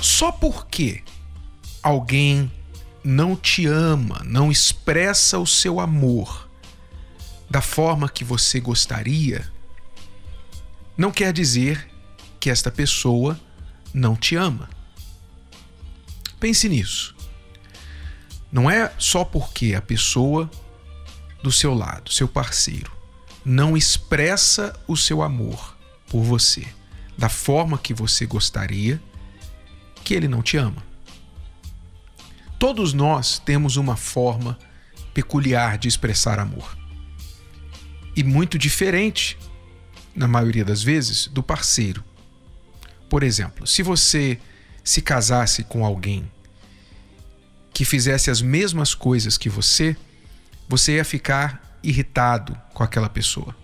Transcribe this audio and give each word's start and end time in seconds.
Só 0.00 0.30
porque 0.30 1.02
alguém 1.82 2.50
não 3.02 3.36
te 3.36 3.66
ama, 3.66 4.22
não 4.24 4.50
expressa 4.50 5.38
o 5.38 5.46
seu 5.46 5.80
amor 5.80 6.48
da 7.50 7.60
forma 7.60 8.08
que 8.08 8.24
você 8.24 8.58
gostaria, 8.58 9.50
não 10.96 11.10
quer 11.10 11.32
dizer 11.32 11.88
que 12.40 12.50
esta 12.50 12.70
pessoa 12.70 13.38
não 13.92 14.16
te 14.16 14.36
ama. 14.36 14.68
Pense 16.40 16.68
nisso. 16.68 17.14
Não 18.50 18.70
é 18.70 18.92
só 18.98 19.24
porque 19.24 19.74
a 19.74 19.82
pessoa 19.82 20.50
do 21.42 21.50
seu 21.50 21.74
lado, 21.74 22.10
seu 22.10 22.28
parceiro, 22.28 22.92
não 23.44 23.76
expressa 23.76 24.78
o 24.86 24.96
seu 24.96 25.22
amor 25.22 25.76
por 26.06 26.22
você 26.22 26.66
da 27.16 27.28
forma 27.28 27.78
que 27.78 27.94
você 27.94 28.26
gostaria, 28.26 29.00
que 30.04 30.14
ele 30.14 30.28
não 30.28 30.42
te 30.42 30.56
ama. 30.56 30.82
Todos 32.58 32.92
nós 32.92 33.38
temos 33.38 33.76
uma 33.76 33.96
forma 33.96 34.58
peculiar 35.12 35.78
de 35.78 35.88
expressar 35.88 36.38
amor. 36.38 36.76
E 38.16 38.22
muito 38.22 38.58
diferente, 38.58 39.36
na 40.14 40.28
maioria 40.28 40.64
das 40.64 40.82
vezes, 40.82 41.26
do 41.26 41.42
parceiro. 41.42 42.04
Por 43.08 43.22
exemplo, 43.22 43.66
se 43.66 43.82
você 43.82 44.38
se 44.82 45.00
casasse 45.00 45.64
com 45.64 45.84
alguém 45.84 46.30
que 47.72 47.84
fizesse 47.84 48.30
as 48.30 48.40
mesmas 48.40 48.94
coisas 48.94 49.36
que 49.36 49.48
você, 49.48 49.96
você 50.68 50.96
ia 50.96 51.04
ficar 51.04 51.78
irritado 51.82 52.56
com 52.72 52.82
aquela 52.82 53.08
pessoa. 53.08 53.54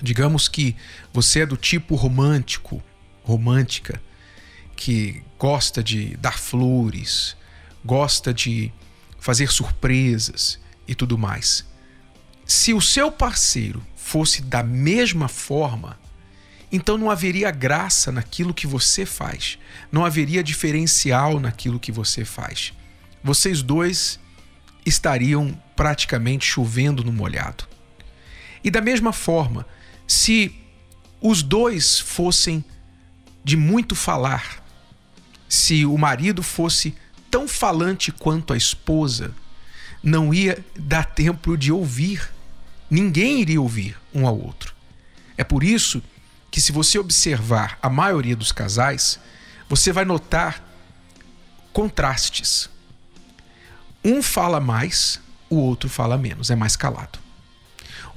Digamos 0.00 0.46
que 0.48 0.76
você 1.12 1.40
é 1.40 1.46
do 1.46 1.56
tipo 1.56 1.94
romântico, 1.96 2.82
romântica, 3.24 4.00
que 4.76 5.22
gosta 5.38 5.82
de 5.82 6.16
dar 6.18 6.38
flores, 6.38 7.36
gosta 7.84 8.32
de 8.32 8.72
fazer 9.18 9.50
surpresas 9.50 10.60
e 10.86 10.94
tudo 10.94 11.16
mais. 11.16 11.64
Se 12.44 12.72
o 12.72 12.80
seu 12.80 13.10
parceiro 13.10 13.84
fosse 13.96 14.42
da 14.42 14.62
mesma 14.62 15.26
forma, 15.26 15.98
então 16.70 16.96
não 16.98 17.10
haveria 17.10 17.50
graça 17.50 18.12
naquilo 18.12 18.54
que 18.54 18.66
você 18.66 19.06
faz, 19.06 19.58
não 19.90 20.04
haveria 20.04 20.44
diferencial 20.44 21.40
naquilo 21.40 21.80
que 21.80 21.90
você 21.90 22.24
faz. 22.24 22.72
Vocês 23.24 23.62
dois 23.62 24.20
estariam 24.84 25.60
praticamente 25.74 26.46
chovendo 26.46 27.02
no 27.02 27.12
molhado. 27.12 27.66
E 28.62 28.70
da 28.70 28.80
mesma 28.80 29.12
forma, 29.12 29.66
se 30.06 30.54
os 31.20 31.42
dois 31.42 31.98
fossem 31.98 32.64
de 33.42 33.56
muito 33.56 33.94
falar, 33.94 34.64
se 35.48 35.84
o 35.86 35.96
marido 35.96 36.42
fosse 36.42 36.94
tão 37.30 37.46
falante 37.46 38.10
quanto 38.10 38.52
a 38.52 38.56
esposa, 38.56 39.34
não 40.02 40.32
ia 40.32 40.64
dar 40.78 41.04
tempo 41.04 41.56
de 41.56 41.72
ouvir. 41.72 42.30
Ninguém 42.90 43.40
iria 43.40 43.60
ouvir 43.60 43.96
um 44.14 44.26
ao 44.26 44.38
outro. 44.38 44.74
É 45.36 45.44
por 45.44 45.62
isso 45.62 46.02
que, 46.50 46.60
se 46.60 46.72
você 46.72 46.98
observar 46.98 47.78
a 47.82 47.90
maioria 47.90 48.36
dos 48.36 48.52
casais, 48.52 49.18
você 49.68 49.92
vai 49.92 50.04
notar 50.04 50.64
contrastes. 51.72 52.70
Um 54.04 54.22
fala 54.22 54.60
mais, 54.60 55.20
o 55.50 55.56
outro 55.56 55.88
fala 55.88 56.16
menos, 56.16 56.50
é 56.50 56.56
mais 56.56 56.76
calado. 56.76 57.18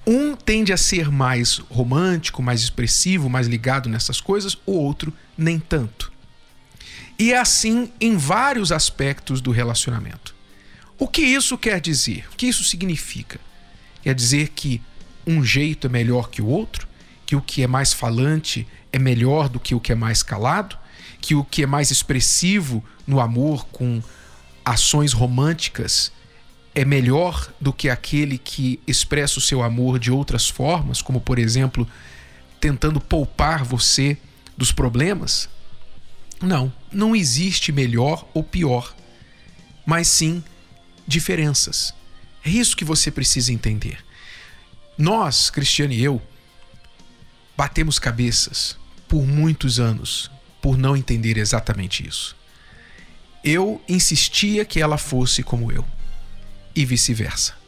Um 0.05 0.35
tende 0.35 0.71
a 0.71 0.77
ser 0.77 1.11
mais 1.11 1.57
romântico, 1.69 2.41
mais 2.41 2.61
expressivo, 2.61 3.29
mais 3.29 3.47
ligado 3.47 3.89
nessas 3.89 4.21
coisas, 4.21 4.57
o 4.65 4.71
outro 4.71 5.13
nem 5.37 5.59
tanto. 5.59 6.11
E 7.19 7.33
é 7.33 7.37
assim 7.37 7.91
em 7.99 8.15
vários 8.15 8.71
aspectos 8.71 9.41
do 9.41 9.51
relacionamento. 9.51 10.33
O 10.97 11.05
que 11.05 11.21
isso 11.21 11.57
quer 11.57 11.81
dizer? 11.81 12.25
O 12.31 12.37
que 12.37 12.47
isso 12.47 12.63
significa? 12.63 13.41
Quer 14.01 14.15
dizer 14.15 14.49
que 14.55 14.81
um 15.27 15.43
jeito 15.43 15.87
é 15.87 15.89
melhor 15.89 16.29
que 16.29 16.41
o 16.41 16.47
outro? 16.47 16.87
Que 17.25 17.35
o 17.35 17.41
que 17.41 17.61
é 17.61 17.67
mais 17.67 17.91
falante 17.91 18.65
é 18.93 18.97
melhor 18.97 19.49
do 19.49 19.59
que 19.59 19.75
o 19.75 19.81
que 19.81 19.91
é 19.91 19.95
mais 19.95 20.23
calado? 20.23 20.77
Que 21.19 21.35
o 21.35 21.43
que 21.43 21.63
é 21.63 21.65
mais 21.65 21.91
expressivo 21.91 22.81
no 23.05 23.19
amor 23.19 23.65
com 23.67 24.01
ações 24.63 25.11
românticas 25.11 26.13
é 26.73 26.85
melhor 26.85 27.51
do 27.59 27.73
que 27.73 27.89
aquele 27.89 28.37
que 28.37 28.79
expressa 28.87 29.39
o 29.39 29.41
seu 29.41 29.61
amor 29.61 29.99
de 29.99 30.09
outras 30.09 30.47
formas, 30.47 31.01
como 31.01 31.19
por 31.19 31.37
exemplo, 31.37 31.85
tentando 32.61 33.01
poupar 33.01 33.65
você 33.65 34.17
dos 34.57 34.71
problemas? 34.71 35.49
Não, 36.41 36.71
não 36.91 37.15
existe 37.15 37.71
melhor 37.71 38.27
ou 38.33 38.43
pior, 38.43 38.95
mas 39.85 40.07
sim 40.07 40.43
diferenças. 41.07 41.93
É 42.43 42.49
isso 42.49 42.77
que 42.77 42.85
você 42.85 43.11
precisa 43.11 43.51
entender. 43.51 44.03
Nós, 44.97 45.49
Cristiano 45.49 45.93
e 45.93 46.03
eu, 46.03 46.21
batemos 47.57 47.99
cabeças 47.99 48.77
por 49.07 49.25
muitos 49.25 49.79
anos 49.79 50.31
por 50.61 50.77
não 50.77 50.95
entender 50.95 51.37
exatamente 51.37 52.07
isso. 52.07 52.35
Eu 53.43 53.81
insistia 53.87 54.63
que 54.63 54.81
ela 54.81 54.97
fosse 54.97 55.43
como 55.43 55.71
eu 55.71 55.85
e 56.75 56.85
vice-versa. 56.85 57.58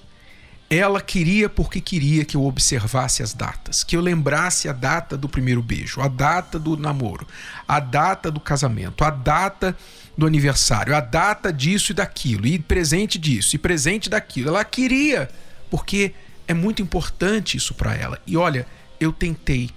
Ela 0.74 1.02
queria 1.02 1.50
porque 1.50 1.82
queria 1.82 2.24
que 2.24 2.38
eu 2.38 2.46
observasse 2.46 3.22
as 3.22 3.34
datas, 3.34 3.84
que 3.84 3.94
eu 3.94 4.00
lembrasse 4.00 4.70
a 4.70 4.72
data 4.72 5.18
do 5.18 5.28
primeiro 5.28 5.62
beijo, 5.62 6.00
a 6.00 6.08
data 6.08 6.58
do 6.58 6.78
namoro, 6.78 7.28
a 7.68 7.78
data 7.82 8.32
do 8.32 8.40
casamento, 8.40 9.04
a 9.04 9.10
data 9.10 9.76
do 10.18 10.26
aniversário, 10.26 10.96
a 10.96 11.02
data 11.02 11.52
disso 11.52 11.92
e 11.92 11.96
daquilo, 11.96 12.48
e 12.48 12.58
presente 12.58 13.20
disso, 13.20 13.54
e 13.54 13.60
presente 13.60 14.10
daquilo. 14.10 14.48
Ela 14.48 14.64
queria, 14.64 15.30
porque 15.70 16.14
é 16.48 16.54
muito 16.54 16.82
importante 16.82 17.58
isso 17.58 17.74
para 17.74 17.94
ela. 17.94 18.18
E 18.26 18.38
olha, 18.38 18.66
eu 18.98 19.12
tentei. 19.12 19.72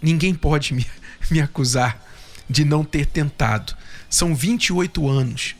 Ninguém 0.00 0.36
pode 0.36 0.72
me, 0.72 0.86
me 1.32 1.40
acusar 1.40 2.00
de 2.48 2.64
não 2.64 2.84
ter 2.84 3.06
tentado. 3.06 3.76
São 4.08 4.36
28 4.36 5.08
anos, 5.08 5.56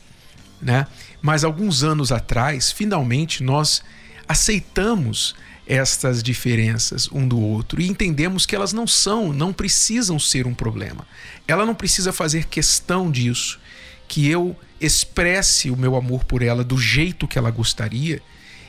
né? 0.61 0.87
Mas 1.21 1.43
alguns 1.43 1.83
anos 1.83 2.13
atrás, 2.13 2.71
finalmente 2.71 3.43
nós 3.43 3.83
aceitamos 4.29 5.33
estas 5.65 6.21
diferenças 6.21 7.09
um 7.11 7.27
do 7.27 7.39
outro 7.39 7.81
e 7.81 7.87
entendemos 7.87 8.45
que 8.45 8.55
elas 8.55 8.71
não 8.71 8.85
são, 8.85 9.33
não 9.33 9.51
precisam 9.51 10.19
ser 10.19 10.45
um 10.45 10.53
problema. 10.53 11.07
Ela 11.47 11.65
não 11.65 11.73
precisa 11.73 12.13
fazer 12.13 12.45
questão 12.45 13.09
disso, 13.09 13.59
que 14.07 14.27
eu 14.27 14.55
expresse 14.79 15.71
o 15.71 15.75
meu 15.75 15.95
amor 15.95 16.23
por 16.25 16.43
ela 16.43 16.63
do 16.63 16.77
jeito 16.77 17.27
que 17.27 17.39
ela 17.39 17.49
gostaria 17.49 18.21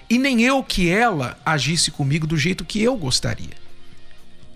e 0.08 0.18
nem 0.18 0.42
eu 0.42 0.62
que 0.62 0.88
ela 0.88 1.38
agisse 1.44 1.90
comigo 1.90 2.26
do 2.26 2.38
jeito 2.38 2.64
que 2.64 2.82
eu 2.82 2.96
gostaria. 2.96 3.60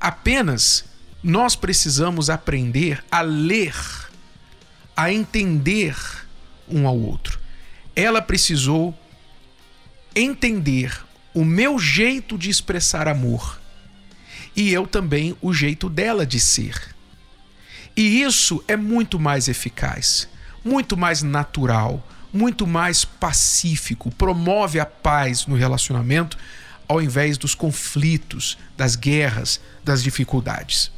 Apenas 0.01 0.87
nós 1.23 1.55
precisamos 1.55 2.31
aprender 2.31 3.05
a 3.11 3.21
ler, 3.21 3.75
a 4.97 5.13
entender 5.13 5.97
um 6.67 6.89
ao 6.89 6.99
outro 6.99 7.45
ela 7.97 8.21
precisou 8.21 8.97
entender 10.15 11.05
o 11.33 11.45
meu 11.45 11.79
jeito 11.79 12.39
de 12.39 12.49
expressar 12.49 13.09
amor 13.09 13.61
e 14.55 14.73
eu 14.73 14.87
também 14.87 15.37
o 15.43 15.53
jeito 15.53 15.89
dela 15.89 16.25
de 16.25 16.39
ser. 16.39 16.95
E 17.97 18.23
isso 18.23 18.63
é 18.69 18.77
muito 18.77 19.19
mais 19.19 19.49
eficaz, 19.49 20.29
muito 20.65 20.97
mais 20.97 21.23
natural, 21.23 22.07
muito 22.33 22.67
mais 22.67 23.05
pacífico, 23.05 24.11
promove 24.13 24.81
a 24.81 24.87
paz 24.87 25.47
no 25.47 25.57
relacionamento 25.57 26.37
ao 26.87 27.01
invés 27.01 27.39
dos 27.39 27.55
conflitos, 27.55 28.59
das 28.77 28.95
guerras, 28.95 29.61
das 29.83 30.03
dificuldades. 30.03 30.91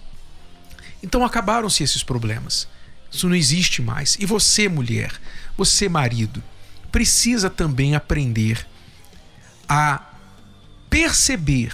Então 1.02 1.24
acabaram-se 1.24 1.82
esses 1.82 2.02
problemas. 2.02 2.66
Isso 3.10 3.28
não 3.28 3.36
existe 3.36 3.80
mais. 3.80 4.16
E 4.18 4.26
você, 4.26 4.68
mulher, 4.68 5.12
você, 5.56 5.88
marido, 5.88 6.42
precisa 6.90 7.48
também 7.48 7.94
aprender 7.94 8.66
a 9.68 10.02
perceber, 10.88 11.72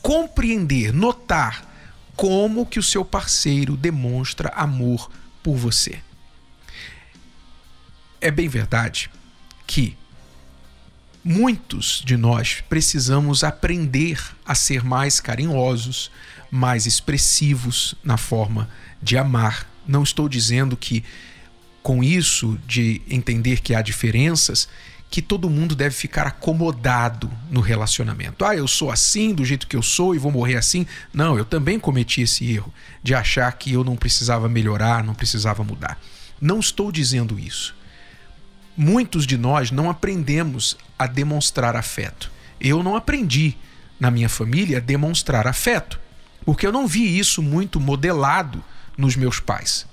compreender, 0.00 0.92
notar 0.92 1.68
como 2.16 2.66
que 2.66 2.78
o 2.78 2.82
seu 2.82 3.04
parceiro 3.04 3.76
demonstra 3.76 4.50
amor 4.50 5.10
por 5.42 5.56
você. 5.56 6.00
é 8.20 8.30
bem 8.30 8.48
verdade 8.48 9.10
que 9.66 9.96
muitos 11.24 12.02
de 12.04 12.16
nós 12.16 12.62
precisamos 12.68 13.42
aprender 13.42 14.20
a 14.46 14.54
ser 14.54 14.84
mais 14.84 15.18
carinhosos, 15.18 16.10
mais 16.50 16.86
expressivos 16.86 17.96
na 18.04 18.16
forma 18.16 18.68
de 19.02 19.18
amar. 19.18 19.68
Não 19.86 20.04
estou 20.04 20.28
dizendo 20.28 20.76
que 20.76 21.04
com 21.82 22.02
isso 22.02 22.58
de 22.66 23.02
entender 23.08 23.60
que 23.60 23.74
há 23.74 23.82
diferenças, 23.82 24.68
que 25.12 25.20
todo 25.20 25.50
mundo 25.50 25.76
deve 25.76 25.94
ficar 25.94 26.26
acomodado 26.26 27.30
no 27.50 27.60
relacionamento. 27.60 28.46
Ah, 28.46 28.56
eu 28.56 28.66
sou 28.66 28.90
assim, 28.90 29.34
do 29.34 29.44
jeito 29.44 29.66
que 29.66 29.76
eu 29.76 29.82
sou 29.82 30.14
e 30.14 30.18
vou 30.18 30.32
morrer 30.32 30.56
assim. 30.56 30.86
Não, 31.12 31.36
eu 31.36 31.44
também 31.44 31.78
cometi 31.78 32.22
esse 32.22 32.50
erro 32.50 32.72
de 33.02 33.14
achar 33.14 33.52
que 33.52 33.70
eu 33.70 33.84
não 33.84 33.94
precisava 33.94 34.48
melhorar, 34.48 35.04
não 35.04 35.14
precisava 35.14 35.62
mudar. 35.62 36.00
Não 36.40 36.58
estou 36.58 36.90
dizendo 36.90 37.38
isso. 37.38 37.76
Muitos 38.74 39.26
de 39.26 39.36
nós 39.36 39.70
não 39.70 39.90
aprendemos 39.90 40.78
a 40.98 41.06
demonstrar 41.06 41.76
afeto. 41.76 42.32
Eu 42.58 42.82
não 42.82 42.96
aprendi 42.96 43.54
na 44.00 44.10
minha 44.10 44.30
família 44.30 44.78
a 44.78 44.80
demonstrar 44.80 45.46
afeto, 45.46 46.00
porque 46.42 46.66
eu 46.66 46.72
não 46.72 46.86
vi 46.86 47.18
isso 47.18 47.42
muito 47.42 47.78
modelado 47.78 48.64
nos 48.96 49.14
meus 49.14 49.38
pais. 49.38 49.86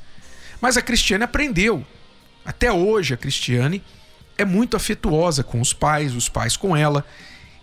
Mas 0.61 0.77
a 0.77 0.81
Cristiane 0.81 1.25
aprendeu. 1.25 1.85
Até 2.45 2.71
hoje 2.71 3.13
a 3.13 3.17
Cristiane 3.17 3.83
é 4.39 4.45
muito 4.45 4.77
afetuosa 4.77 5.43
com 5.43 5.59
os 5.59 5.73
pais, 5.73 6.15
os 6.15 6.29
pais 6.29 6.55
com 6.55 6.75
ela, 6.75 7.05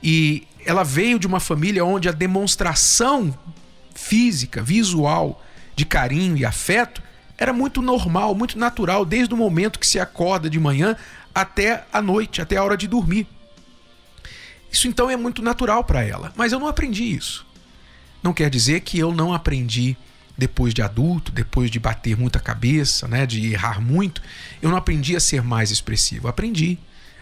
e 0.03 0.47
ela 0.65 0.85
veio 0.85 1.19
de 1.19 1.27
uma 1.27 1.41
família 1.41 1.83
onde 1.83 2.07
a 2.07 2.13
demonstração 2.13 3.37
física, 3.95 4.63
visual 4.63 5.43
de 5.75 5.87
carinho 5.87 6.37
e 6.37 6.45
afeto 6.45 7.03
era 7.39 7.51
muito 7.51 7.81
normal, 7.81 8.35
muito 8.35 8.59
natural, 8.59 9.07
desde 9.07 9.33
o 9.33 9.39
momento 9.39 9.79
que 9.79 9.87
se 9.87 9.99
acorda 9.99 10.51
de 10.51 10.61
manhã 10.61 10.95
até 11.35 11.87
a 11.91 12.03
noite, 12.03 12.43
até 12.43 12.59
a 12.59 12.65
hora 12.65 12.77
de 12.77 12.87
dormir. 12.87 13.27
Isso 14.71 14.87
então 14.87 15.09
é 15.09 15.17
muito 15.17 15.41
natural 15.41 15.83
para 15.83 16.03
ela, 16.03 16.31
mas 16.37 16.53
eu 16.53 16.61
não 16.61 16.69
aprendi 16.69 17.05
isso. 17.05 17.47
Não 18.23 18.35
quer 18.35 18.51
dizer 18.51 18.81
que 18.81 18.99
eu 18.99 19.13
não 19.13 19.33
aprendi 19.33 19.97
depois 20.37 20.75
de 20.75 20.83
adulto, 20.83 21.33
depois 21.33 21.71
de 21.71 21.79
bater 21.79 22.17
muita 22.17 22.39
cabeça, 22.39 23.09
né, 23.09 23.25
de 23.25 23.53
errar 23.53 23.81
muito, 23.81 24.23
eu 24.61 24.71
não 24.71 24.77
aprendi 24.77 25.17
a 25.17 25.21
ser 25.21 25.43
mais 25.43 25.71
expressivo. 25.71 26.29
Aprendi, 26.29 26.79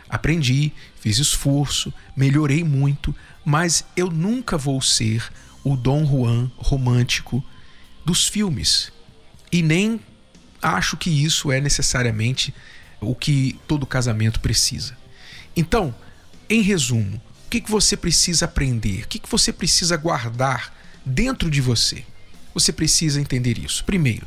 aprendi, 0.09 0.73
fiz 1.01 1.19
esforço, 1.19 1.93
melhorei 2.17 2.65
muito, 2.65 3.15
mas 3.45 3.85
eu 3.97 4.11
nunca 4.11 4.59
vou 4.59 4.81
ser 4.81 5.23
o 5.63 5.77
Dom 5.77 6.05
Juan 6.05 6.51
romântico 6.57 7.45
dos 8.05 8.27
filmes. 8.27 8.93
E 9.53 9.63
nem 9.63 10.01
acho 10.61 10.97
que 10.97 11.11
isso 11.11 11.53
é 11.53 11.61
necessariamente 11.61 12.55
o 13.01 13.15
que 13.15 13.59
todo 13.69 13.87
casamento 13.87 14.41
precisa. 14.41 14.97
Então, 15.57 15.95
em 16.49 16.61
resumo, 16.63 17.21
o 17.47 17.51
que, 17.51 17.61
que 17.61 17.71
você 17.71 17.97
precisa 17.97 18.47
aprender? 18.47 19.05
O 19.05 19.09
que, 19.09 19.19
que 19.19 19.31
você 19.31 19.53
precisa 19.53 19.97
guardar 19.97 20.75
dentro 21.05 21.51
de 21.51 21.61
você? 21.61 22.05
Você 22.55 22.73
precisa 22.73 23.21
entender 23.21 23.59
isso. 23.59 23.85
Primeiro, 23.85 24.27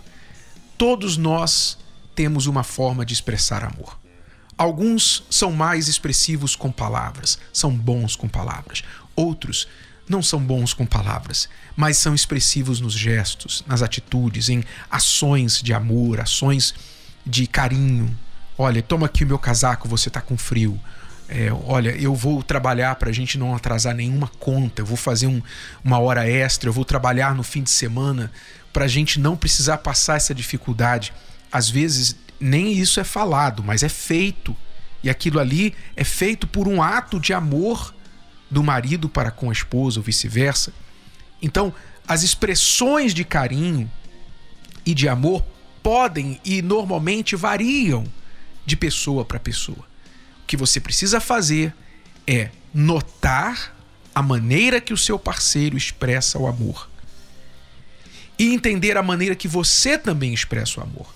todos 0.77 1.17
nós 1.17 1.77
temos 2.13 2.45
uma 2.45 2.63
forma 2.63 3.05
de 3.05 3.13
expressar 3.13 3.63
amor. 3.63 3.97
Alguns 4.57 5.23
são 5.29 5.51
mais 5.51 5.87
expressivos 5.87 6.55
com 6.55 6.71
palavras, 6.71 7.37
são 7.53 7.71
bons 7.71 8.15
com 8.15 8.27
palavras. 8.27 8.83
Outros 9.15 9.67
não 10.09 10.21
são 10.23 10.39
bons 10.39 10.73
com 10.73 10.85
palavras, 10.85 11.47
mas 11.75 11.97
são 11.97 12.15
expressivos 12.15 12.79
nos 12.79 12.93
gestos, 12.93 13.63
nas 13.67 13.81
atitudes, 13.81 14.49
em 14.49 14.63
ações 14.89 15.61
de 15.61 15.73
amor, 15.73 16.19
ações 16.19 16.73
de 17.25 17.45
carinho. 17.45 18.17
Olha, 18.57 18.81
toma 18.81 19.05
aqui 19.05 19.23
o 19.23 19.27
meu 19.27 19.37
casaco, 19.37 19.87
você 19.87 20.07
está 20.09 20.21
com 20.21 20.37
frio. 20.37 20.79
É, 21.29 21.51
olha, 21.65 21.89
eu 21.89 22.15
vou 22.15 22.41
trabalhar 22.41 22.95
para 22.95 23.09
a 23.09 23.13
gente 23.13 23.37
não 23.37 23.53
atrasar 23.53 23.93
nenhuma 23.93 24.29
conta, 24.39 24.81
eu 24.81 24.85
vou 24.85 24.95
fazer 24.95 25.27
um, 25.27 25.41
uma 25.83 25.99
hora 25.99 26.27
extra, 26.27 26.69
eu 26.69 26.73
vou 26.73 26.85
trabalhar 26.85 27.35
no 27.35 27.43
fim 27.43 27.61
de 27.61 27.69
semana 27.69 28.31
para 28.71 28.85
a 28.85 28.87
gente 28.87 29.19
não 29.19 29.35
precisar 29.35 29.79
passar 29.79 30.15
essa 30.15 30.33
dificuldade. 30.33 31.13
Às 31.51 31.69
vezes, 31.69 32.15
nem 32.39 32.71
isso 32.71 32.99
é 32.99 33.03
falado, 33.03 33.63
mas 33.63 33.83
é 33.83 33.89
feito. 33.89 34.55
E 35.03 35.09
aquilo 35.09 35.39
ali 35.39 35.75
é 35.95 36.03
feito 36.03 36.47
por 36.47 36.67
um 36.67 36.81
ato 36.81 37.19
de 37.19 37.33
amor 37.33 37.93
do 38.49 38.63
marido 38.63 39.09
para 39.09 39.31
com 39.31 39.49
a 39.49 39.53
esposa 39.53 39.99
ou 39.99 40.03
vice-versa. 40.03 40.71
Então, 41.41 41.73
as 42.07 42.23
expressões 42.23 43.13
de 43.13 43.23
carinho 43.23 43.91
e 44.85 44.93
de 44.93 45.09
amor 45.09 45.43
podem 45.83 46.39
e 46.43 46.61
normalmente 46.61 47.35
variam 47.35 48.05
de 48.65 48.75
pessoa 48.75 49.25
para 49.25 49.39
pessoa. 49.39 49.85
Que 50.47 50.57
você 50.57 50.79
precisa 50.79 51.19
fazer 51.19 51.73
é 52.25 52.49
notar 52.73 53.75
a 54.15 54.21
maneira 54.23 54.81
que 54.81 54.93
o 54.93 54.97
seu 54.97 55.19
parceiro 55.19 55.77
expressa 55.77 56.39
o 56.39 56.47
amor 56.47 56.89
e 58.39 58.53
entender 58.53 58.97
a 58.97 59.03
maneira 59.03 59.35
que 59.35 59.47
você 59.47 59.97
também 59.97 60.33
expressa 60.33 60.79
o 60.79 60.83
amor. 60.83 61.13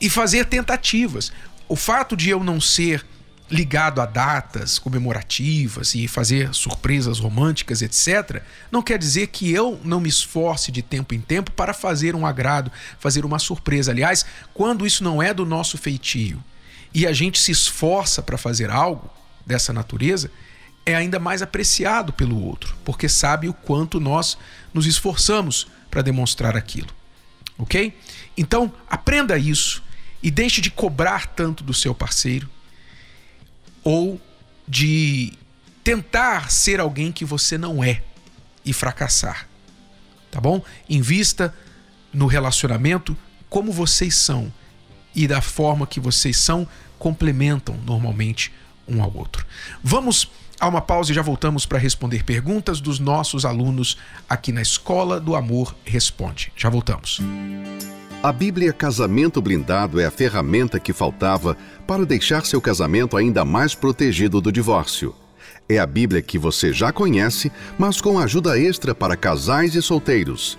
E 0.00 0.10
fazer 0.10 0.46
tentativas. 0.46 1.32
O 1.68 1.76
fato 1.76 2.16
de 2.16 2.30
eu 2.30 2.42
não 2.42 2.60
ser 2.60 3.04
ligado 3.50 4.00
a 4.00 4.06
datas 4.06 4.78
comemorativas 4.78 5.94
e 5.94 6.06
fazer 6.06 6.52
surpresas 6.54 7.18
românticas, 7.18 7.80
etc., 7.80 8.42
não 8.70 8.82
quer 8.82 8.98
dizer 8.98 9.28
que 9.28 9.50
eu 9.50 9.80
não 9.82 10.00
me 10.00 10.08
esforce 10.08 10.70
de 10.70 10.82
tempo 10.82 11.14
em 11.14 11.20
tempo 11.20 11.50
para 11.52 11.72
fazer 11.72 12.14
um 12.14 12.26
agrado, 12.26 12.70
fazer 12.98 13.24
uma 13.24 13.38
surpresa. 13.38 13.90
Aliás, 13.90 14.26
quando 14.52 14.86
isso 14.86 15.02
não 15.02 15.22
é 15.22 15.32
do 15.32 15.46
nosso 15.46 15.78
feitio 15.78 16.42
e 16.94 17.06
a 17.06 17.12
gente 17.12 17.38
se 17.38 17.52
esforça 17.52 18.22
para 18.22 18.38
fazer 18.38 18.70
algo 18.70 19.10
dessa 19.44 19.72
natureza, 19.72 20.30
é 20.84 20.94
ainda 20.94 21.18
mais 21.18 21.42
apreciado 21.42 22.12
pelo 22.12 22.42
outro, 22.42 22.76
porque 22.84 23.08
sabe 23.08 23.48
o 23.48 23.52
quanto 23.52 24.00
nós 24.00 24.38
nos 24.72 24.86
esforçamos 24.86 25.66
para 25.90 26.02
demonstrar 26.02 26.56
aquilo. 26.56 26.88
Ok? 27.58 27.92
Então, 28.36 28.72
aprenda 28.88 29.36
isso 29.36 29.82
e 30.22 30.30
deixe 30.30 30.60
de 30.60 30.70
cobrar 30.70 31.26
tanto 31.26 31.62
do 31.62 31.74
seu 31.74 31.94
parceiro 31.94 32.48
ou 33.82 34.20
de 34.66 35.32
tentar 35.82 36.50
ser 36.50 36.80
alguém 36.80 37.10
que 37.10 37.24
você 37.24 37.58
não 37.58 37.82
é 37.82 38.02
e 38.64 38.72
fracassar. 38.72 39.48
Tá 40.30 40.40
bom? 40.40 40.62
Invista 40.88 41.54
no 42.12 42.26
relacionamento 42.26 43.16
como 43.48 43.72
vocês 43.72 44.14
são 44.14 44.52
e 45.14 45.26
da 45.26 45.40
forma 45.40 45.86
que 45.86 45.98
vocês 45.98 46.36
são 46.36 46.68
complementam 46.98 47.76
normalmente 47.86 48.52
um 48.86 49.02
ao 49.02 49.14
outro. 49.14 49.44
Vamos 49.82 50.30
a 50.60 50.66
uma 50.66 50.80
pausa 50.80 51.12
e 51.12 51.14
já 51.14 51.22
voltamos 51.22 51.64
para 51.64 51.78
responder 51.78 52.24
perguntas 52.24 52.80
dos 52.80 52.98
nossos 52.98 53.44
alunos 53.44 53.96
aqui 54.28 54.50
na 54.50 54.60
Escola 54.60 55.20
do 55.20 55.36
Amor 55.36 55.74
Responde. 55.84 56.52
Já 56.56 56.68
voltamos. 56.68 57.20
A 58.20 58.32
Bíblia 58.32 58.72
Casamento 58.72 59.40
Blindado 59.40 60.00
é 60.00 60.06
a 60.06 60.10
ferramenta 60.10 60.80
que 60.80 60.92
faltava 60.92 61.56
para 61.86 62.04
deixar 62.04 62.44
seu 62.44 62.60
casamento 62.60 63.16
ainda 63.16 63.44
mais 63.44 63.74
protegido 63.74 64.40
do 64.40 64.50
divórcio. 64.50 65.14
É 65.68 65.78
a 65.78 65.86
Bíblia 65.86 66.20
que 66.20 66.38
você 66.38 66.72
já 66.72 66.90
conhece, 66.90 67.52
mas 67.78 68.00
com 68.00 68.18
ajuda 68.18 68.58
extra 68.58 68.94
para 68.94 69.16
casais 69.16 69.76
e 69.76 69.82
solteiros. 69.82 70.58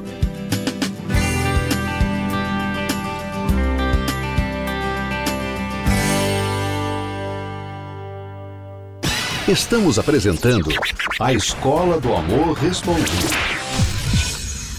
Estamos 9.47 9.97
apresentando 9.97 10.69
a 11.19 11.33
Escola 11.33 11.99
do 11.99 12.13
Amor 12.13 12.53
Respondido. 12.53 13.09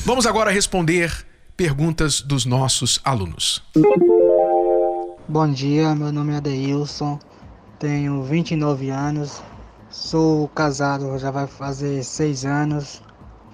Vamos 0.06 0.24
agora 0.24 0.52
responder 0.52 1.26
perguntas 1.56 2.20
dos 2.20 2.46
nossos 2.46 3.00
alunos. 3.04 3.60
Bom 5.28 5.50
dia, 5.50 5.96
meu 5.96 6.12
nome 6.12 6.32
é 6.32 6.36
Adeilson, 6.36 7.18
tenho 7.80 8.22
29 8.22 8.88
anos, 8.90 9.42
sou 9.90 10.46
casado 10.46 11.18
já 11.18 11.32
vai 11.32 11.48
fazer 11.48 12.04
6 12.04 12.44
anos 12.44 13.02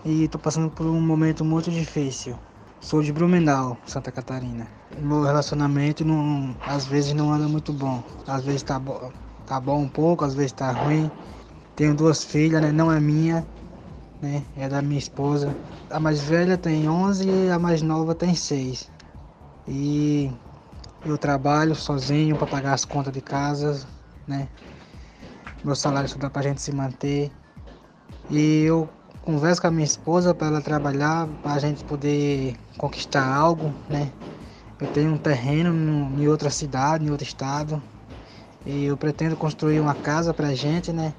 e 0.04 0.24
estou 0.24 0.38
passando 0.38 0.68
por 0.68 0.84
um 0.84 1.00
momento 1.00 1.42
muito 1.42 1.70
difícil. 1.70 2.38
Sou 2.80 3.02
de 3.02 3.14
Blumenau, 3.14 3.78
Santa 3.86 4.12
Catarina. 4.12 4.68
Meu 4.98 5.22
relacionamento 5.22 6.04
não, 6.04 6.54
às 6.66 6.86
vezes 6.86 7.14
não 7.14 7.32
anda 7.32 7.48
muito 7.48 7.72
bom. 7.72 8.04
Às 8.26 8.44
vezes 8.44 8.62
tá, 8.62 8.78
bo 8.78 9.10
tá 9.48 9.58
bom 9.58 9.80
um 9.80 9.88
pouco, 9.88 10.26
às 10.26 10.34
vezes 10.34 10.52
tá 10.52 10.70
ruim. 10.70 11.10
Tenho 11.74 11.94
duas 11.94 12.22
filhas, 12.22 12.60
né? 12.60 12.70
Não 12.70 12.92
é 12.92 13.00
minha, 13.00 13.46
né? 14.20 14.42
É 14.58 14.68
da 14.68 14.82
minha 14.82 14.98
esposa. 14.98 15.56
A 15.90 15.98
mais 15.98 16.20
velha 16.20 16.58
tem 16.58 16.86
11 16.86 17.26
e 17.26 17.50
a 17.50 17.58
mais 17.58 17.80
nova 17.80 18.14
tem 18.14 18.34
6. 18.34 18.90
E 19.66 20.30
eu 21.04 21.16
trabalho 21.16 21.74
sozinho 21.74 22.36
para 22.36 22.46
pagar 22.46 22.74
as 22.74 22.84
contas 22.84 23.12
de 23.12 23.22
casa, 23.22 23.86
né? 24.26 24.46
Meu 25.64 25.74
salário 25.74 26.08
só 26.08 26.18
dá 26.18 26.28
pra 26.28 26.42
gente 26.42 26.60
se 26.60 26.70
manter. 26.70 27.32
E 28.28 28.64
eu 28.64 28.86
converso 29.22 29.62
com 29.62 29.68
a 29.68 29.70
minha 29.70 29.84
esposa 29.84 30.34
para 30.34 30.48
ela 30.48 30.60
trabalhar, 30.60 31.26
para 31.42 31.54
a 31.54 31.58
gente 31.58 31.82
poder 31.84 32.54
conquistar 32.76 33.26
algo, 33.26 33.72
né? 33.88 34.10
Eu 34.78 34.86
tenho 34.92 35.12
um 35.12 35.18
terreno 35.18 35.72
no, 35.72 36.22
em 36.22 36.28
outra 36.28 36.50
cidade, 36.50 37.06
em 37.06 37.10
outro 37.10 37.26
estado, 37.26 37.82
e 38.66 38.84
eu 38.84 38.96
pretendo 38.96 39.36
construir 39.36 39.80
uma 39.80 39.94
casa 39.94 40.34
para 40.34 40.48
a 40.48 40.54
gente, 40.54 40.92
né? 40.92 41.14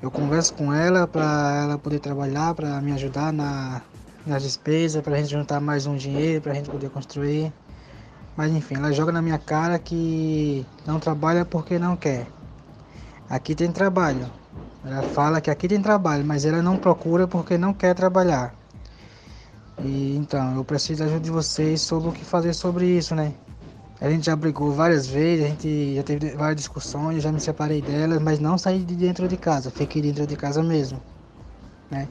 Eu 0.00 0.10
converso 0.10 0.52
com 0.54 0.72
ela 0.72 1.06
para 1.06 1.62
ela 1.62 1.78
poder 1.78 1.98
trabalhar, 1.98 2.54
para 2.54 2.80
me 2.80 2.92
ajudar 2.92 3.32
na, 3.32 3.82
nas 4.26 4.42
despesas, 4.42 5.02
para 5.02 5.14
a 5.14 5.18
gente 5.18 5.30
juntar 5.30 5.60
mais 5.60 5.86
um 5.86 5.96
dinheiro, 5.96 6.42
para 6.42 6.52
a 6.52 6.54
gente 6.54 6.68
poder 6.68 6.90
construir. 6.90 7.52
Mas 8.36 8.52
enfim, 8.52 8.74
ela 8.76 8.92
joga 8.92 9.12
na 9.12 9.22
minha 9.22 9.38
cara 9.38 9.78
que 9.78 10.66
não 10.86 10.98
trabalha 10.98 11.44
porque 11.44 11.78
não 11.78 11.96
quer. 11.96 12.26
Aqui 13.30 13.54
tem 13.54 13.70
trabalho, 13.72 14.30
ela 14.84 15.02
fala 15.02 15.40
que 15.40 15.50
aqui 15.50 15.66
tem 15.66 15.80
trabalho, 15.80 16.24
mas 16.24 16.44
ela 16.44 16.60
não 16.60 16.76
procura 16.76 17.26
porque 17.26 17.56
não 17.56 17.72
quer 17.72 17.94
trabalhar. 17.94 18.54
E 19.82 20.16
então, 20.16 20.54
eu 20.56 20.64
preciso 20.64 21.00
da 21.00 21.06
ajuda 21.06 21.20
de 21.20 21.30
vocês 21.30 21.80
sobre 21.80 22.08
o 22.08 22.12
que 22.12 22.24
fazer 22.24 22.52
sobre 22.52 22.86
isso, 22.86 23.14
né? 23.14 23.32
A 24.04 24.10
gente 24.10 24.26
já 24.26 24.36
brigou 24.36 24.70
várias 24.70 25.06
vezes, 25.06 25.46
a 25.46 25.48
gente 25.48 25.94
já 25.94 26.02
teve 26.02 26.32
várias 26.32 26.56
discussões, 26.56 27.22
já 27.22 27.32
me 27.32 27.40
separei 27.40 27.80
delas, 27.80 28.20
mas 28.20 28.38
não 28.38 28.58
saí 28.58 28.84
de 28.84 28.94
dentro 28.94 29.26
de 29.26 29.34
casa, 29.38 29.70
fiquei 29.70 30.02
dentro 30.02 30.26
de 30.26 30.36
casa 30.36 30.62
mesmo, 30.62 31.00
né? 31.90 32.06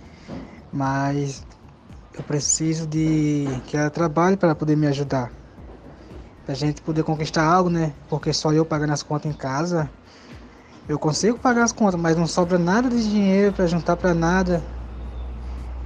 Mas 0.72 1.46
eu 2.12 2.24
preciso 2.24 2.88
de 2.88 3.46
que 3.68 3.78
ela 3.78 3.92
trabalhe 3.92 4.36
para 4.36 4.56
poder 4.56 4.76
me 4.76 4.88
ajudar. 4.88 5.32
Pra 6.44 6.56
gente 6.56 6.82
poder 6.82 7.04
conquistar 7.04 7.46
algo, 7.46 7.70
né? 7.70 7.94
Porque 8.10 8.34
só 8.34 8.52
eu 8.52 8.66
pagando 8.66 8.94
as 8.94 9.04
contas 9.04 9.32
em 9.32 9.38
casa, 9.38 9.88
eu 10.90 10.98
consigo 10.98 11.38
pagar 11.38 11.64
as 11.64 11.72
contas, 11.72 12.02
mas 12.02 12.18
não 12.18 12.26
sobra 12.26 12.58
nada 12.58 12.90
de 12.90 13.08
dinheiro 13.08 13.54
para 13.54 13.68
juntar 13.68 13.98
para 13.98 14.16
nada. 14.16 14.64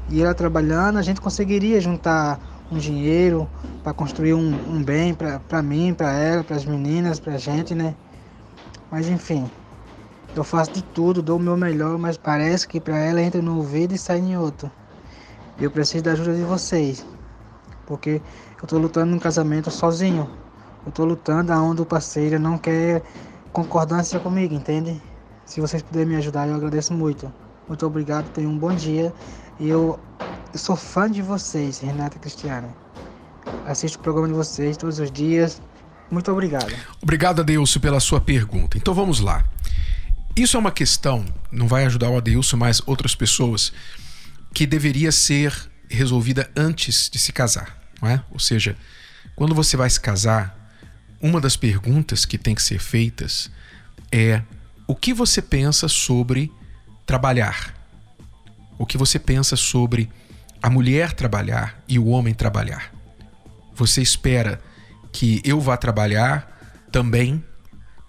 E 0.09 0.21
ela 0.21 0.33
trabalhando, 0.33 0.99
a 0.99 1.01
gente 1.01 1.19
conseguiria 1.19 1.81
juntar 1.81 2.56
um 2.71 2.77
dinheiro 2.77 3.49
para 3.83 3.93
construir 3.93 4.33
um, 4.33 4.59
um 4.67 4.83
bem 4.83 5.13
para 5.13 5.61
mim, 5.61 5.93
para 5.93 6.11
ela, 6.11 6.43
para 6.43 6.55
as 6.55 6.65
meninas, 6.65 7.19
para 7.19 7.33
a 7.33 7.37
gente, 7.37 7.73
né? 7.73 7.95
Mas 8.91 9.07
enfim, 9.07 9.49
eu 10.35 10.43
faço 10.43 10.73
de 10.73 10.83
tudo, 10.83 11.21
dou 11.21 11.37
o 11.37 11.39
meu 11.41 11.57
melhor, 11.57 11.97
mas 11.97 12.17
parece 12.17 12.67
que 12.67 12.79
para 12.79 12.97
ela 12.97 13.21
entra 13.21 13.41
no 13.41 13.57
ouvido 13.57 13.93
e 13.93 13.97
sai 13.97 14.19
em 14.19 14.37
outro. 14.37 14.71
Eu 15.59 15.71
preciso 15.71 16.03
da 16.03 16.11
ajuda 16.11 16.35
de 16.35 16.43
vocês, 16.43 17.05
porque 17.85 18.21
eu 18.61 18.63
estou 18.63 18.79
lutando 18.79 19.11
num 19.11 19.19
casamento 19.19 19.71
sozinho. 19.71 20.29
Eu 20.85 20.89
estou 20.89 21.05
lutando 21.05 21.51
aonde 21.51 21.81
o 21.81 21.85
parceiro 21.85 22.39
não 22.39 22.57
quer 22.57 23.03
concordância 23.51 24.19
comigo, 24.19 24.53
entende? 24.53 25.01
Se 25.45 25.59
vocês 25.61 25.81
puderem 25.81 26.07
me 26.09 26.15
ajudar, 26.15 26.47
eu 26.47 26.55
agradeço 26.55 26.93
muito. 26.93 27.31
Muito 27.67 27.85
obrigado, 27.85 28.29
tenham 28.29 28.51
um 28.51 28.57
bom 28.59 28.73
dia. 28.73 29.13
E 29.59 29.67
eu, 29.67 29.99
eu 30.57 30.59
sou 30.59 30.75
fã 30.75 31.09
de 31.09 31.21
vocês, 31.21 31.77
Renata 31.77 32.17
Cristiana. 32.17 32.75
Assisto 33.67 33.99
o 33.99 34.01
programa 34.01 34.27
de 34.27 34.33
vocês 34.33 34.75
todos 34.75 34.97
os 34.97 35.11
dias. 35.11 35.61
Muito 36.09 36.31
obrigado. 36.31 36.73
Obrigado, 36.99 37.41
Adeilson, 37.41 37.79
pela 37.79 37.99
sua 37.99 38.19
pergunta. 38.19 38.75
Então 38.75 38.91
vamos 38.91 39.19
lá. 39.19 39.45
Isso 40.35 40.57
é 40.57 40.59
uma 40.59 40.71
questão, 40.71 41.23
não 41.51 41.67
vai 41.67 41.85
ajudar 41.85 42.09
o 42.09 42.17
Adeilson, 42.17 42.57
mas 42.57 42.81
outras 42.87 43.13
pessoas, 43.13 43.71
que 44.51 44.65
deveria 44.65 45.11
ser 45.11 45.53
resolvida 45.87 46.49
antes 46.55 47.07
de 47.07 47.19
se 47.19 47.31
casar. 47.31 47.77
Não 48.01 48.09
é? 48.09 48.23
Ou 48.31 48.39
seja, 48.39 48.75
quando 49.35 49.53
você 49.53 49.77
vai 49.77 49.91
se 49.91 49.99
casar, 49.99 50.73
uma 51.21 51.39
das 51.39 51.55
perguntas 51.55 52.25
que 52.25 52.37
tem 52.37 52.55
que 52.55 52.63
ser 52.63 52.79
feitas 52.79 53.51
é 54.11 54.41
o 54.87 54.95
que 54.95 55.13
você 55.13 55.39
pensa 55.39 55.87
sobre 55.87 56.51
trabalhar? 57.05 57.75
O 58.79 58.87
que 58.87 58.97
você 58.97 59.19
pensa 59.19 59.55
sobre 59.55 60.09
a 60.61 60.69
mulher 60.69 61.13
trabalhar 61.13 61.83
e 61.87 61.99
o 61.99 62.07
homem 62.07 62.33
trabalhar? 62.33 62.91
Você 63.73 64.01
espera 64.01 64.59
que 65.11 65.41
eu 65.43 65.59
vá 65.59 65.77
trabalhar 65.77 66.87
também 66.91 67.43